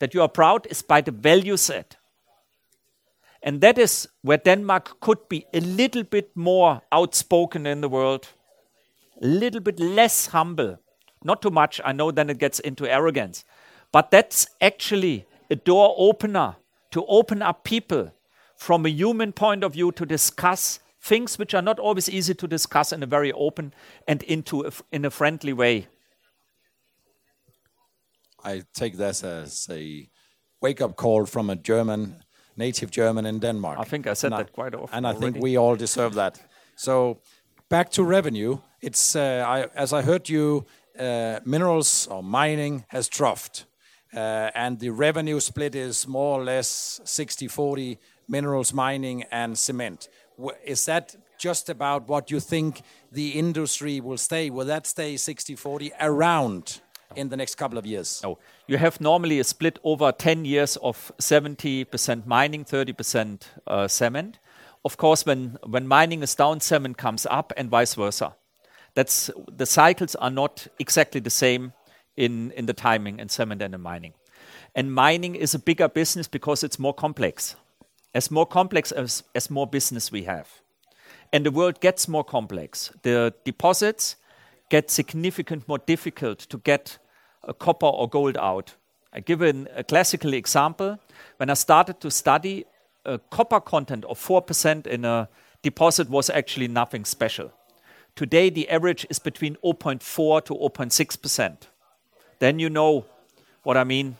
That 0.00 0.12
you 0.12 0.20
are 0.20 0.28
proud 0.28 0.66
is 0.68 0.82
by 0.82 1.00
the 1.00 1.10
value 1.10 1.56
set. 1.56 1.96
And 3.42 3.62
that 3.62 3.78
is 3.78 4.06
where 4.20 4.36
Denmark 4.36 5.00
could 5.00 5.30
be 5.30 5.46
a 5.54 5.60
little 5.60 6.02
bit 6.02 6.36
more 6.36 6.82
outspoken 6.92 7.66
in 7.66 7.80
the 7.80 7.88
world, 7.88 8.28
a 9.22 9.26
little 9.26 9.60
bit 9.60 9.80
less 9.80 10.26
humble 10.26 10.78
not 11.24 11.42
too 11.42 11.50
much. 11.50 11.80
I 11.84 11.92
know 11.92 12.10
then 12.10 12.30
it 12.30 12.38
gets 12.38 12.60
into 12.60 12.86
arrogance. 12.90 13.44
But 13.92 14.10
that's 14.10 14.46
actually 14.60 15.26
a 15.50 15.56
door 15.56 15.94
opener 15.96 16.56
to 16.90 17.04
open 17.06 17.42
up 17.42 17.64
people 17.64 18.12
from 18.56 18.86
a 18.86 18.88
human 18.88 19.32
point 19.32 19.64
of 19.64 19.72
view 19.72 19.92
to 19.92 20.06
discuss 20.06 20.80
things 21.00 21.38
which 21.38 21.54
are 21.54 21.62
not 21.62 21.78
always 21.78 22.08
easy 22.08 22.34
to 22.34 22.46
discuss 22.46 22.92
in 22.92 23.02
a 23.02 23.06
very 23.06 23.32
open 23.32 23.74
and 24.08 24.22
into 24.22 24.64
a, 24.66 24.70
in 24.90 25.04
a 25.04 25.10
friendly 25.10 25.52
way. 25.52 25.86
I 28.42 28.62
take 28.74 28.96
this 28.96 29.24
as 29.24 29.66
a 29.70 30.08
wake 30.60 30.80
up 30.80 30.96
call 30.96 31.26
from 31.26 31.50
a 31.50 31.56
German, 31.56 32.22
native 32.56 32.90
German 32.90 33.26
in 33.26 33.38
Denmark. 33.38 33.78
I 33.78 33.84
think 33.84 34.06
I 34.06 34.14
said 34.14 34.32
and 34.32 34.40
that 34.40 34.48
I, 34.48 34.54
quite 34.54 34.74
often. 34.74 34.96
And 34.96 35.06
I 35.06 35.10
already. 35.10 35.32
think 35.32 35.42
we 35.42 35.56
all 35.56 35.76
deserve 35.76 36.14
that. 36.14 36.40
So 36.76 37.20
back 37.68 37.90
to 37.92 38.04
revenue. 38.04 38.58
It's 38.80 39.16
uh, 39.16 39.44
I, 39.46 39.68
as 39.74 39.92
I 39.92 40.02
heard 40.02 40.28
you 40.28 40.64
minerals 40.98 42.06
or 42.06 42.22
mining 42.22 42.84
has 42.88 43.08
troughed. 43.08 43.64
Uh, 44.14 44.50
and 44.54 44.78
the 44.78 44.90
revenue 44.90 45.40
split 45.40 45.74
is 45.74 46.06
more 46.06 46.40
or 46.40 46.44
less 46.44 47.00
60-40 47.04 47.98
minerals, 48.28 48.72
mining, 48.72 49.24
and 49.30 49.58
cement. 49.58 50.08
Is 50.64 50.84
that 50.86 51.16
just 51.38 51.68
about 51.68 52.08
what 52.08 52.30
you 52.30 52.40
think 52.40 52.82
the 53.10 53.30
industry 53.30 54.00
will 54.00 54.16
stay? 54.16 54.50
Will 54.50 54.66
that 54.66 54.86
stay 54.86 55.14
60-40 55.14 55.90
around 56.00 56.80
in 57.16 57.28
the 57.28 57.36
next 57.36 57.56
couple 57.56 57.76
of 57.76 57.86
years? 57.86 58.20
No. 58.22 58.38
You 58.68 58.78
have 58.78 59.00
normally 59.00 59.40
a 59.40 59.44
split 59.44 59.78
over 59.82 60.12
10 60.12 60.44
years 60.44 60.76
of 60.76 61.12
70% 61.18 62.26
mining, 62.26 62.64
30% 62.64 63.42
uh, 63.66 63.88
cement. 63.88 64.38
Of 64.84 64.96
course, 64.96 65.26
when 65.26 65.58
mining 65.66 66.22
is 66.22 66.34
down, 66.34 66.60
cement 66.60 66.98
comes 66.98 67.26
up, 67.26 67.52
and 67.56 67.68
vice 67.68 67.94
versa. 67.94 68.36
That's, 68.94 69.30
the 69.50 69.66
cycles 69.66 70.14
are 70.16 70.30
not 70.30 70.66
exactly 70.78 71.20
the 71.20 71.30
same 71.30 71.72
in, 72.16 72.52
in 72.52 72.66
the 72.66 72.72
timing 72.72 73.18
in 73.18 73.28
cement 73.28 73.62
and 73.62 73.74
in 73.74 73.80
mining. 73.80 74.14
And 74.74 74.92
mining 74.92 75.34
is 75.34 75.54
a 75.54 75.58
bigger 75.58 75.88
business 75.88 76.28
because 76.28 76.62
it's 76.64 76.78
more 76.78 76.94
complex. 76.94 77.56
As 78.14 78.30
more 78.30 78.46
complex 78.46 78.92
as, 78.92 79.24
as 79.34 79.50
more 79.50 79.66
business 79.66 80.12
we 80.12 80.24
have. 80.24 80.48
And 81.32 81.44
the 81.44 81.50
world 81.50 81.80
gets 81.80 82.06
more 82.06 82.24
complex. 82.24 82.92
The 83.02 83.34
deposits 83.44 84.16
get 84.70 84.90
significant 84.90 85.66
more 85.68 85.78
difficult 85.78 86.38
to 86.38 86.58
get 86.58 86.98
a 87.42 87.54
copper 87.54 87.86
or 87.86 88.08
gold 88.08 88.36
out. 88.36 88.74
I 89.12 89.20
give 89.20 89.42
an, 89.42 89.68
a 89.74 89.84
classical 89.84 90.32
example. 90.32 90.98
When 91.36 91.50
I 91.50 91.54
started 91.54 92.00
to 92.00 92.10
study, 92.10 92.64
a 93.04 93.18
copper 93.18 93.60
content 93.60 94.04
of 94.04 94.18
4% 94.18 94.86
in 94.86 95.04
a 95.04 95.28
deposit 95.62 96.08
was 96.08 96.30
actually 96.30 96.68
nothing 96.68 97.04
special. 97.04 97.52
Today, 98.16 98.48
the 98.48 98.68
average 98.68 99.04
is 99.10 99.18
between 99.18 99.56
0.4 99.64 100.44
to 100.44 100.54
0.6%. 100.54 101.56
Then 102.38 102.58
you 102.60 102.70
know 102.70 103.06
what 103.64 103.76
I 103.76 103.82
mean. 103.82 104.16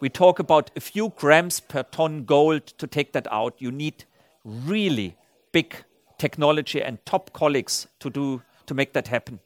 We 0.00 0.08
talk 0.08 0.38
about 0.38 0.70
a 0.74 0.80
few 0.80 1.12
grams 1.16 1.60
per 1.60 1.82
ton 1.82 2.24
gold 2.24 2.66
to 2.78 2.86
take 2.86 3.12
that 3.12 3.26
out. 3.30 3.54
You 3.58 3.70
need 3.70 4.04
really 4.44 5.16
big 5.52 5.76
technology 6.16 6.82
and 6.82 7.04
top 7.04 7.34
colleagues 7.34 7.86
to 8.00 8.08
do 8.08 8.42
to 8.66 8.74
make 8.74 8.94
that 8.94 9.08
happen. 9.08 9.40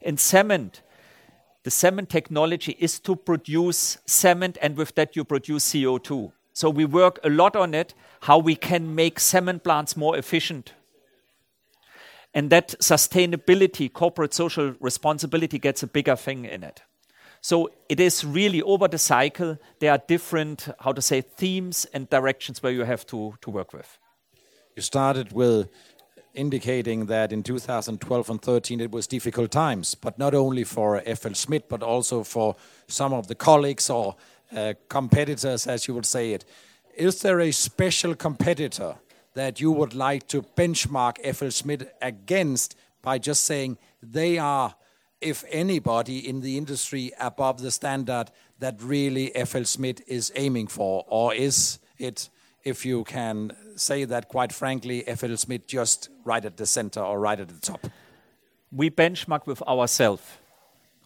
In 0.00 0.16
cement, 0.16 0.82
the 1.62 1.70
cement 1.70 2.08
technology 2.08 2.76
is 2.80 2.98
to 3.00 3.14
produce 3.14 3.98
cement, 4.06 4.58
and 4.60 4.76
with 4.76 4.94
that, 4.96 5.14
you 5.16 5.24
produce 5.24 5.72
CO2. 5.72 6.32
So 6.52 6.70
we 6.70 6.84
work 6.84 7.20
a 7.22 7.28
lot 7.28 7.54
on 7.54 7.74
it, 7.74 7.94
how 8.22 8.38
we 8.38 8.56
can 8.56 8.94
make 8.94 9.20
cement 9.20 9.62
plants 9.62 9.96
more 9.96 10.16
efficient. 10.16 10.72
And 12.36 12.50
that 12.50 12.74
sustainability, 12.80 13.90
corporate 13.90 14.34
social 14.34 14.74
responsibility 14.78 15.58
gets 15.58 15.82
a 15.82 15.86
bigger 15.86 16.16
thing 16.16 16.44
in 16.44 16.62
it. 16.62 16.82
So 17.40 17.70
it 17.88 17.98
is 17.98 18.26
really 18.26 18.60
over 18.60 18.88
the 18.88 18.98
cycle, 18.98 19.56
there 19.78 19.92
are 19.92 20.02
different, 20.06 20.68
how 20.80 20.92
to 20.92 21.00
say, 21.00 21.22
themes 21.22 21.86
and 21.94 22.10
directions 22.10 22.62
where 22.62 22.72
you 22.72 22.84
have 22.84 23.06
to, 23.06 23.36
to 23.40 23.50
work 23.50 23.72
with. 23.72 23.98
You 24.74 24.82
started 24.82 25.32
with 25.32 25.70
indicating 26.34 27.06
that 27.06 27.32
in 27.32 27.42
2012 27.42 28.28
and 28.28 28.42
13 28.42 28.80
it 28.82 28.90
was 28.90 29.06
difficult 29.06 29.50
times, 29.50 29.94
but 29.94 30.18
not 30.18 30.34
only 30.34 30.64
for 30.64 31.00
FLSmidth, 31.06 31.70
but 31.70 31.82
also 31.82 32.22
for 32.22 32.54
some 32.86 33.14
of 33.14 33.28
the 33.28 33.34
colleagues 33.34 33.88
or 33.88 34.14
uh, 34.54 34.74
competitors, 34.90 35.66
as 35.66 35.88
you 35.88 35.94
would 35.94 36.04
say 36.04 36.32
it. 36.32 36.44
Is 36.94 37.22
there 37.22 37.40
a 37.40 37.50
special 37.50 38.14
competitor 38.14 38.96
that 39.36 39.60
you 39.60 39.70
would 39.70 39.92
like 39.92 40.26
to 40.26 40.40
benchmark 40.40 41.22
FLSmidth 41.22 41.86
against 42.00 42.74
by 43.02 43.18
just 43.18 43.44
saying 43.44 43.76
they 44.02 44.38
are, 44.38 44.74
if 45.20 45.44
anybody 45.50 46.26
in 46.26 46.40
the 46.40 46.56
industry, 46.56 47.12
above 47.20 47.60
the 47.60 47.70
standard 47.70 48.30
that 48.60 48.80
really 48.80 49.30
FLSmidth 49.36 50.00
is 50.06 50.32
aiming 50.36 50.68
for? 50.68 51.04
Or 51.06 51.34
is 51.34 51.78
it 51.98 52.30
if 52.64 52.86
you 52.86 53.04
can 53.04 53.52
say 53.76 54.06
that 54.06 54.28
quite 54.28 54.54
frankly, 54.54 55.04
FLSmidth 55.06 55.66
just 55.66 56.08
right 56.24 56.44
at 56.44 56.56
the 56.56 56.64
center 56.64 57.00
or 57.00 57.20
right 57.20 57.38
at 57.38 57.48
the 57.48 57.60
top? 57.60 57.86
We 58.72 58.88
benchmark 58.88 59.46
with 59.46 59.60
ourselves, 59.62 60.24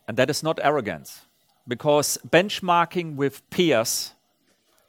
and 0.07 0.17
that 0.17 0.31
is 0.31 0.45
not 0.45 0.61
arrogance, 0.63 1.23
because 1.67 2.17
benchmarking 2.29 3.17
with 3.17 3.49
peers 3.51 4.13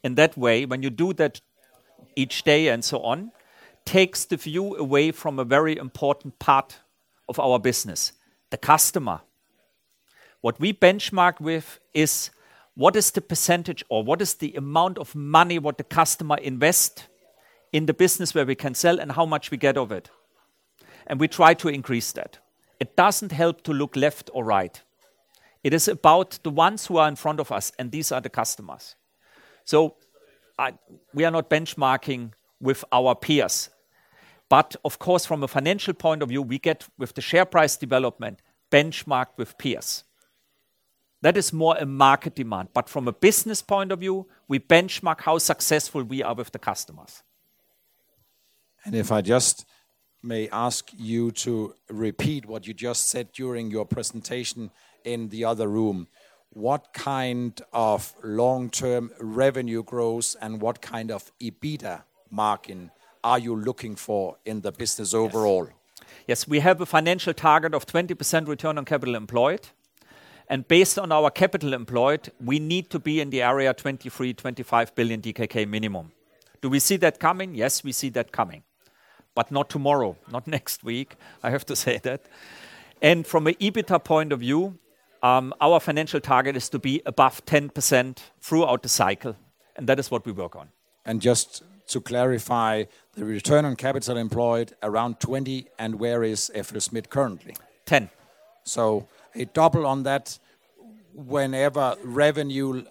in 0.04 0.14
that 0.16 0.38
way, 0.38 0.68
when 0.68 0.84
you 0.84 0.92
do 0.92 1.12
that 1.14 1.42
each 2.16 2.44
day 2.44 2.68
and 2.68 2.84
so 2.84 3.02
on, 3.02 3.32
takes 3.86 4.26
the 4.26 4.38
view 4.38 4.76
away 4.76 5.12
from 5.12 5.40
a 5.40 5.44
very 5.44 5.78
important 5.78 6.40
part 6.40 6.80
of 7.28 7.40
our 7.40 7.60
business 7.60 8.14
the 8.50 8.58
customer. 8.58 9.22
What 10.42 10.60
we 10.60 10.74
benchmark 10.74 11.40
with 11.40 11.80
is 11.94 12.32
what 12.76 12.96
is 12.98 13.12
the 13.12 13.22
percentage 13.22 13.84
or 13.90 14.04
what 14.04 14.22
is 14.22 14.36
the 14.36 14.54
amount 14.56 14.98
of 14.98 15.16
money 15.16 15.58
what 15.58 15.78
the 15.78 15.86
customer 15.86 16.38
invest 16.38 17.08
in 17.72 17.86
the 17.86 17.94
business 17.94 18.34
where 18.34 18.46
we 18.46 18.56
can 18.56 18.74
sell 18.74 19.00
and 19.00 19.14
how 19.14 19.26
much 19.26 19.52
we 19.52 19.58
get 19.58 19.78
of 19.78 19.92
it. 19.92 20.10
And 21.08 21.20
we 21.20 21.28
try 21.28 21.54
to 21.56 21.70
increase 21.70 22.12
that. 22.12 22.40
It 22.80 22.96
doesn't 22.96 23.32
help 23.32 23.64
to 23.64 23.74
look 23.74 23.96
left 23.96 24.30
or 24.34 24.44
right. 24.44 24.82
It 25.64 25.74
is 25.74 25.88
about 25.88 26.40
the 26.44 26.50
ones 26.50 26.88
who 26.88 26.98
are 26.98 27.08
in 27.08 27.16
front 27.16 27.40
of 27.40 27.52
us, 27.52 27.72
and 27.78 27.92
these 27.92 28.12
are 28.12 28.22
the 28.22 28.30
customers. 28.30 28.96
So 29.64 29.96
we 31.14 31.26
are 31.26 31.32
not 31.32 31.50
benchmarking 31.50 32.32
with 32.60 32.84
our 32.92 33.16
peers. 33.16 33.70
But 34.50 34.76
of 34.84 35.00
course, 35.00 35.26
from 35.26 35.44
a 35.44 35.48
financial 35.48 35.94
point 35.94 36.22
of 36.22 36.30
view, 36.30 36.42
we 36.42 36.60
get 36.60 36.88
with 36.98 37.14
the 37.14 37.22
share 37.22 37.46
price 37.46 37.78
development 37.78 38.42
benchmarked 38.72 39.38
with 39.38 39.58
peers. 39.58 40.04
That 41.22 41.38
is 41.38 41.54
more 41.54 41.78
a 41.78 41.86
market 41.86 42.36
demand. 42.36 42.70
But 42.74 42.90
from 42.90 43.08
a 43.08 43.14
business 43.14 43.62
point 43.62 43.92
of 43.92 44.00
view, 44.00 44.28
we 44.48 44.60
benchmark 44.60 45.22
how 45.22 45.38
successful 45.38 46.04
we 46.04 46.24
are 46.24 46.34
with 46.34 46.52
the 46.52 46.60
customers. 46.60 47.24
And 48.84 48.96
if 48.96 49.12
I 49.12 49.22
just 49.22 49.66
may 50.24 50.50
ask 50.50 50.90
you 50.98 51.32
to 51.32 51.76
repeat 51.90 52.46
what 52.46 52.68
you 52.68 52.74
just 52.74 53.10
said 53.10 53.32
during 53.32 53.70
your 53.72 53.86
presentation 53.86 54.72
in 55.04 55.30
the 55.30 55.46
other 55.46 55.68
room, 55.68 56.08
what 56.54 56.94
kind 56.94 57.62
of 57.72 58.14
long-term 58.24 59.12
revenue 59.20 59.84
growth 59.84 60.36
and 60.42 60.62
what 60.62 60.82
kind 60.82 61.10
of 61.12 61.32
EBITDA 61.40 62.04
margin 62.30 62.92
are 63.24 63.40
you 63.40 63.56
looking 63.56 63.96
for 63.96 64.38
in 64.46 64.62
the 64.62 64.72
business 64.72 65.14
overall? 65.14 65.70
Yes, 66.28 66.48
we 66.48 66.60
have 66.60 66.82
a 66.82 66.86
financial 66.86 67.34
target 67.34 67.74
of 67.74 67.86
20% 67.86 68.48
return 68.48 68.78
on 68.78 68.86
capital 68.86 69.16
employed. 69.16 69.70
And 70.50 70.68
based 70.68 71.00
on 71.00 71.12
our 71.12 71.30
capital 71.30 71.74
employed, 71.74 72.32
we 72.44 72.60
need 72.60 72.90
to 72.90 73.00
be 73.00 73.22
in 73.22 73.30
the 73.30 73.42
area 73.42 73.74
23, 73.74 74.34
25 74.34 74.96
billion 74.96 75.22
DKK 75.22 75.68
minimum. 75.68 76.12
Do 76.62 76.70
we 76.70 76.80
see 76.80 76.98
that 76.98 77.20
coming? 77.20 77.56
Yes, 77.56 77.84
we 77.84 77.94
see 77.94 78.10
that 78.10 78.34
coming. 78.34 78.64
But 79.34 79.52
not 79.52 79.70
tomorrow, 79.70 80.18
not 80.30 80.48
next 80.58 80.84
week, 80.84 81.16
I 81.42 81.52
have 81.52 81.66
to 81.68 81.76
say 81.76 82.00
that. 82.04 82.26
And 83.02 83.26
from 83.26 83.48
an 83.48 83.56
EBITDA 83.56 84.04
point 84.04 84.34
of 84.34 84.42
view, 84.42 84.78
our 85.22 85.80
financial 85.80 86.20
target 86.20 86.56
is 86.56 86.70
to 86.70 86.80
be 86.80 87.02
above 87.06 87.46
10% 87.46 88.18
throughout 88.40 88.84
the 88.84 88.90
cycle. 88.90 89.36
And 89.76 89.88
that 89.88 90.00
is 90.00 90.12
what 90.12 90.26
we 90.26 90.32
work 90.32 90.56
on. 90.56 90.70
And 91.06 91.22
just 91.22 91.64
to 91.88 92.02
clarify, 92.02 92.86
the 93.14 93.26
return 93.26 93.66
on 93.66 93.76
capital 93.76 94.18
employed 94.18 94.74
around 94.82 95.20
20, 95.20 95.68
and 95.78 96.00
where 96.00 96.24
is 96.24 96.52
FLSmidth 96.56 97.10
currently? 97.10 97.56
10. 97.86 98.10
So 98.64 99.08
a 99.36 99.46
double 99.46 99.86
on 99.86 100.04
that 100.04 100.40
whenever 101.14 101.96
revenue, 102.04 102.86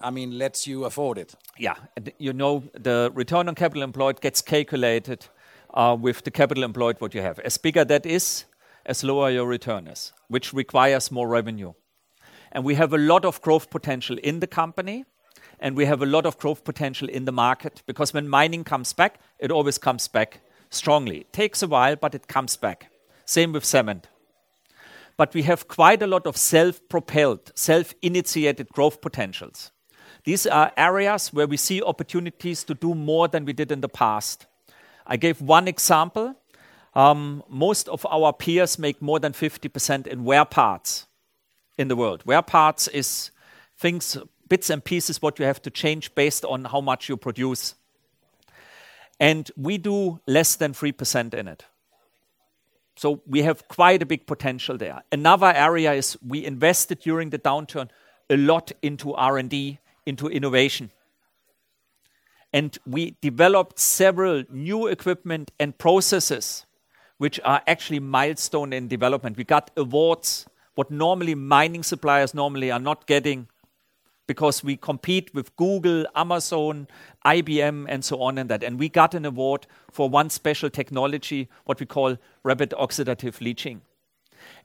I 0.00 0.10
mean, 0.10 0.38
lets 0.38 0.66
you 0.66 0.84
afford 0.84 1.18
it. 1.18 1.34
Yeah, 1.58 1.74
you 2.18 2.32
know, 2.32 2.64
the 2.72 3.12
return 3.14 3.48
on 3.48 3.54
capital 3.54 3.82
employed 3.82 4.20
gets 4.20 4.42
calculated 4.42 5.26
uh, 5.74 5.96
with 6.00 6.24
the 6.24 6.30
capital 6.30 6.64
employed 6.64 6.96
what 7.00 7.14
you 7.14 7.22
have. 7.22 7.38
As 7.40 7.58
bigger 7.58 7.84
that 7.84 8.06
is, 8.06 8.44
as 8.86 9.04
lower 9.04 9.30
your 9.30 9.46
return 9.46 9.86
is, 9.86 10.12
which 10.28 10.52
requires 10.52 11.10
more 11.10 11.28
revenue. 11.28 11.72
And 12.52 12.64
we 12.64 12.74
have 12.74 12.92
a 12.92 12.98
lot 12.98 13.24
of 13.24 13.40
growth 13.42 13.70
potential 13.70 14.18
in 14.18 14.40
the 14.40 14.46
company, 14.46 15.04
and 15.58 15.76
we 15.76 15.84
have 15.84 16.02
a 16.02 16.06
lot 16.06 16.26
of 16.26 16.38
growth 16.38 16.64
potential 16.64 17.08
in 17.08 17.24
the 17.24 17.32
market 17.32 17.82
because 17.86 18.14
when 18.14 18.28
mining 18.28 18.64
comes 18.64 18.92
back, 18.92 19.20
it 19.38 19.50
always 19.50 19.78
comes 19.78 20.08
back 20.08 20.40
strongly. 20.70 21.18
It 21.18 21.32
takes 21.32 21.62
a 21.62 21.68
while, 21.68 21.96
but 21.96 22.14
it 22.14 22.28
comes 22.28 22.56
back. 22.56 22.90
Same 23.24 23.52
with 23.52 23.64
cement 23.64 24.08
but 25.20 25.34
we 25.34 25.42
have 25.42 25.68
quite 25.68 26.00
a 26.00 26.06
lot 26.06 26.26
of 26.26 26.34
self 26.34 26.80
propelled, 26.88 27.52
self 27.54 27.92
initiated 28.00 28.70
growth 28.70 29.02
potentials. 29.02 29.70
These 30.24 30.46
are 30.46 30.72
areas 30.78 31.30
where 31.30 31.46
we 31.46 31.58
see 31.58 31.82
opportunities 31.82 32.64
to 32.64 32.72
do 32.72 32.94
more 32.94 33.28
than 33.28 33.44
we 33.44 33.52
did 33.52 33.70
in 33.70 33.82
the 33.82 33.88
past. 33.90 34.46
I 35.06 35.18
gave 35.18 35.42
one 35.42 35.68
example. 35.68 36.36
Um, 36.94 37.42
most 37.48 37.88
of 37.88 38.04
our 38.06 38.32
peers 38.32 38.78
make 38.78 39.00
more 39.00 39.20
than 39.20 39.32
50% 39.32 40.06
in 40.06 40.24
wear 40.24 40.44
parts 40.44 41.06
in 41.78 41.88
the 41.88 41.96
world. 41.96 42.22
Wear 42.26 42.42
parts 42.42 42.88
is 42.88 43.30
things, 43.78 44.16
bits 44.48 44.70
and 44.70 44.84
pieces, 44.84 45.22
what 45.22 45.38
you 45.38 45.44
have 45.44 45.62
to 45.62 45.70
change 45.70 46.14
based 46.14 46.44
on 46.44 46.64
how 46.64 46.80
much 46.80 47.08
you 47.08 47.16
produce. 47.16 47.74
And 49.20 49.50
we 49.56 49.78
do 49.78 50.20
less 50.26 50.56
than 50.56 50.72
3% 50.72 51.34
in 51.34 51.46
it. 51.46 51.64
So 52.96 53.22
we 53.26 53.42
have 53.42 53.66
quite 53.68 54.02
a 54.02 54.06
big 54.06 54.26
potential 54.26 54.76
there. 54.76 55.02
Another 55.12 55.52
area 55.54 55.92
is 55.92 56.18
we 56.26 56.44
invested 56.44 57.00
during 57.00 57.30
the 57.30 57.38
downturn 57.38 57.88
a 58.28 58.36
lot 58.36 58.72
into 58.82 59.14
R&D, 59.14 59.78
into 60.04 60.28
innovation. 60.28 60.90
And 62.52 62.76
we 62.84 63.16
developed 63.20 63.78
several 63.78 64.44
new 64.50 64.86
equipment 64.86 65.50
and 65.58 65.78
processes 65.78 66.66
which 67.20 67.38
are 67.44 67.60
actually 67.66 68.00
milestone 68.00 68.72
in 68.72 68.88
development. 68.88 69.36
We 69.36 69.44
got 69.44 69.70
awards 69.76 70.46
what 70.74 70.90
normally 70.90 71.34
mining 71.34 71.82
suppliers 71.82 72.32
normally 72.32 72.70
are 72.70 72.78
not 72.78 73.06
getting 73.06 73.46
because 74.26 74.64
we 74.64 74.74
compete 74.74 75.34
with 75.34 75.54
Google, 75.56 76.06
Amazon, 76.14 76.88
IBM, 77.26 77.84
and 77.90 78.02
so 78.02 78.22
on 78.22 78.38
and 78.38 78.48
that. 78.48 78.62
And 78.62 78.78
we 78.78 78.88
got 78.88 79.14
an 79.14 79.26
award 79.26 79.66
for 79.92 80.08
one 80.08 80.30
special 80.30 80.70
technology, 80.70 81.50
what 81.66 81.78
we 81.78 81.84
call 81.84 82.16
rapid 82.42 82.70
oxidative 82.70 83.42
leaching. 83.42 83.82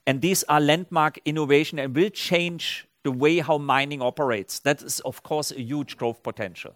And 0.07 0.21
these 0.21 0.43
are 0.43 0.61
landmark 0.61 1.19
innovation 1.25 1.77
and 1.77 1.93
will 1.93 2.09
change 2.09 2.87
the 3.03 3.11
way 3.11 3.39
how 3.39 3.57
mining 3.57 4.01
operates. 4.01 4.59
That 4.59 4.81
is, 4.81 5.01
of 5.01 5.23
course, 5.23 5.51
a 5.51 5.59
huge 5.59 5.97
growth 5.97 6.23
potential. 6.23 6.73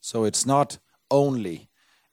So 0.00 0.24
it's 0.24 0.44
not 0.44 0.78
only 1.08 1.68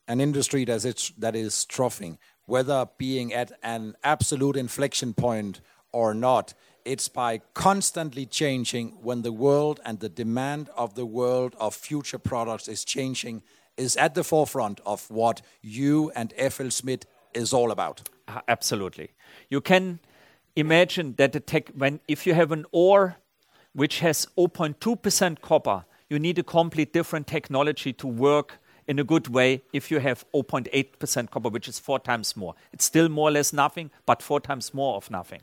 an 0.06 0.20
industry 0.20 0.64
that 0.66 0.84
is, 0.84 1.12
that 1.18 1.34
is 1.34 1.64
troughing, 1.64 2.18
whether 2.46 2.86
being 2.98 3.32
at 3.32 3.52
an 3.62 3.96
absolute 4.02 4.56
inflection 4.56 5.14
point 5.14 5.60
or 5.92 6.14
not 6.14 6.54
it's 6.84 7.08
by 7.08 7.40
constantly 7.54 8.26
changing 8.26 8.90
when 9.02 9.22
the 9.22 9.32
world 9.32 9.80
and 9.84 10.00
the 10.00 10.08
demand 10.08 10.68
of 10.76 10.94
the 10.94 11.06
world 11.06 11.54
of 11.58 11.74
future 11.74 12.18
products 12.18 12.68
is 12.68 12.84
changing 12.84 13.42
is 13.76 13.96
at 13.96 14.14
the 14.14 14.22
forefront 14.22 14.80
of 14.84 15.10
what 15.10 15.42
you 15.62 16.12
and 16.14 16.32
FLSmidth 16.36 17.04
is 17.32 17.52
all 17.52 17.70
about. 17.70 18.08
Ah, 18.28 18.42
absolutely. 18.46 19.10
You 19.48 19.60
can 19.60 19.98
imagine 20.54 21.14
that 21.16 21.32
the 21.32 21.40
tech, 21.40 21.70
when 21.70 22.00
if 22.06 22.26
you 22.26 22.34
have 22.34 22.52
an 22.52 22.66
ore 22.70 23.16
which 23.72 24.00
has 24.00 24.26
0.2% 24.36 25.40
copper, 25.40 25.84
you 26.08 26.18
need 26.18 26.38
a 26.38 26.44
complete 26.44 26.92
different 26.92 27.26
technology 27.26 27.92
to 27.94 28.06
work 28.06 28.60
in 28.86 28.98
a 28.98 29.04
good 29.04 29.28
way 29.28 29.62
if 29.72 29.90
you 29.90 29.98
have 30.00 30.24
0.8% 30.32 31.30
copper, 31.30 31.48
which 31.48 31.68
is 31.68 31.78
four 31.78 31.98
times 31.98 32.36
more. 32.36 32.54
It's 32.72 32.84
still 32.84 33.08
more 33.08 33.28
or 33.28 33.32
less 33.32 33.52
nothing, 33.52 33.90
but 34.06 34.22
four 34.22 34.40
times 34.40 34.74
more 34.74 34.96
of 34.96 35.10
nothing. 35.10 35.40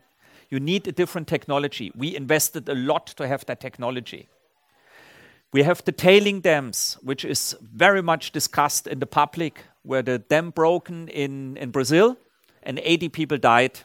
You 0.50 0.60
need 0.60 0.88
a 0.88 0.92
different 0.92 1.28
technology. 1.28 1.92
We 1.96 2.16
invested 2.16 2.68
a 2.68 2.76
lot 2.76 3.08
to 3.08 3.28
have 3.28 3.46
that 3.46 3.62
technology. 3.62 4.28
We 5.54 5.64
have 5.64 5.84
the 5.84 5.92
tailing 5.92 6.42
dams, 6.42 6.98
which 7.02 7.26
is 7.26 7.56
very 7.62 8.02
much 8.02 8.32
discussed 8.32 8.88
in 8.88 9.00
the 9.00 9.06
public, 9.06 9.66
where 9.84 10.02
the 10.02 10.20
dam 10.20 10.52
broken 10.52 11.08
in, 11.08 11.58
in 11.58 11.72
Brazil 11.72 12.18
and 12.64 12.80
80 12.84 13.10
people 13.10 13.38
died. 13.38 13.80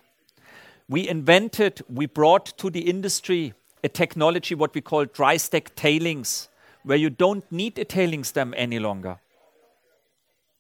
We 0.89 1.09
invented, 1.09 1.83
we 1.89 2.07
brought 2.07 2.57
to 2.59 2.71
the 2.71 2.89
industry 2.89 3.55
a 3.83 3.89
technology, 3.89 4.55
what 4.55 4.75
we 4.75 4.81
call 4.81 5.05
dry 5.05 5.37
stack 5.37 5.75
tailings, 5.75 6.49
where 6.83 6.97
you 6.97 7.11
don't 7.11 7.51
need 7.51 7.79
a 7.79 7.85
tailings 7.85 8.33
dam 8.33 8.55
any 8.57 8.79
longer. 8.79 9.19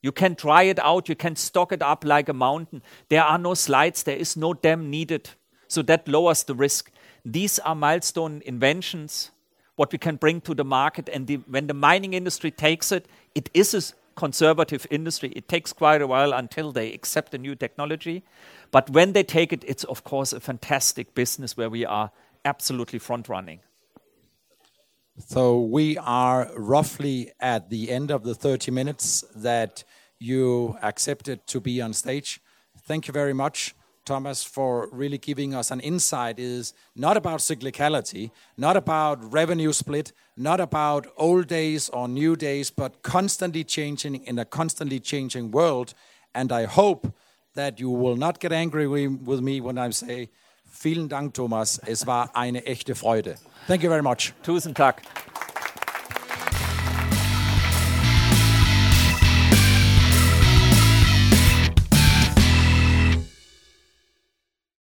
You 0.07 0.13
can 0.13 0.35
dry 0.35 0.63
it 0.63 0.79
out, 0.79 1.09
you 1.09 1.17
can 1.17 1.35
stock 1.35 1.73
it 1.73 1.83
up 1.83 2.05
like 2.05 2.29
a 2.29 2.33
mountain. 2.33 2.81
There 3.09 3.25
are 3.25 3.39
no 3.39 3.55
slides, 3.55 4.05
there 4.05 4.17
is 4.17 4.37
no 4.37 4.55
dam 4.55 4.89
needed. 4.89 5.31
So 5.67 5.83
that 5.83 6.07
lowers 6.07 6.45
the 6.45 6.55
risk. 6.55 6.93
These 7.25 7.59
are 7.59 7.75
milestone 7.75 8.41
inventions, 8.47 9.33
what 9.75 9.91
we 9.91 9.99
can 9.99 10.15
bring 10.15 10.41
to 10.43 10.55
the 10.55 10.65
market. 10.65 11.09
And 11.09 11.27
the, 11.27 11.39
when 11.49 11.67
the 11.67 11.75
mining 11.75 12.15
industry 12.15 12.53
takes 12.53 12.93
it, 12.93 13.09
it 13.35 13.51
is 13.53 13.75
a 13.75 13.83
conservative 14.15 14.87
industry. 14.93 15.33
It 15.35 15.49
takes 15.49 15.73
quite 15.73 16.01
a 16.01 16.07
while 16.07 16.33
until 16.33 16.71
they 16.71 16.93
accept 16.93 17.33
the 17.33 17.39
new 17.39 17.57
technology. 17.57 18.23
But 18.71 18.89
when 18.91 19.13
they 19.13 19.25
take 19.25 19.53
it, 19.53 19.65
it's 19.67 19.83
of 19.83 20.05
course 20.05 20.33
a 20.33 20.39
fantastic 20.39 21.17
business 21.17 21.57
where 21.57 21.69
we 21.69 21.85
are 21.85 22.13
absolutely 22.45 23.01
front 23.01 23.29
running. 23.29 23.59
So 25.19 25.61
we 25.61 25.97
are 25.97 26.51
roughly 26.57 27.33
at 27.41 27.71
the 27.71 27.91
end 27.91 28.11
of 28.11 28.23
the 28.23 28.35
30 28.35 28.71
minutes 28.71 29.25
that 29.35 29.83
you 30.19 30.77
accepted 30.83 31.47
to 31.47 31.61
be 31.61 31.81
on 31.81 31.95
stage. 31.95 32.41
Thank 32.83 33.09
you 33.09 33.13
very 33.13 33.33
much. 33.33 33.75
Thomas, 34.05 34.45
for 34.45 34.89
really 34.93 35.17
giving 35.17 35.55
us 35.55 35.71
an 35.71 35.81
insight 35.81 36.39
is 36.39 36.75
not 36.95 37.17
about 37.17 37.41
cyclicality, 37.41 38.31
not 38.59 38.77
about 38.77 39.33
revenue 39.33 39.73
split, 39.73 40.13
not 40.37 40.61
about 40.61 41.07
old 41.17 41.49
days 41.49 41.89
or 41.89 42.07
new 42.07 42.37
days, 42.37 42.71
but 42.71 43.03
constantly 43.03 43.65
changing 43.65 44.17
in 44.27 44.39
a 44.39 44.45
constantly 44.45 45.01
changing 45.01 45.51
world. 45.51 45.95
And 46.35 46.53
I 46.53 46.67
hope 46.67 47.13
that 47.55 47.81
you 47.81 47.89
will 47.89 48.17
not 48.17 48.39
get 48.39 48.53
angry 48.53 48.87
with 48.87 49.41
me 49.41 49.63
when 49.63 49.79
I 49.79 49.91
say, 49.91 50.29
vielen 50.77 51.09
Dank, 51.09 51.35
Thomas. 51.35 51.81
Es 51.85 52.07
war 52.07 52.37
eine 52.37 52.67
echte 52.67 52.95
Freude. 52.95 53.37
Thank 53.67 53.83
you 53.83 53.91
very 53.91 54.03
much. 54.03 54.33
Tusen 54.43 54.75
Tag. 54.75 55.03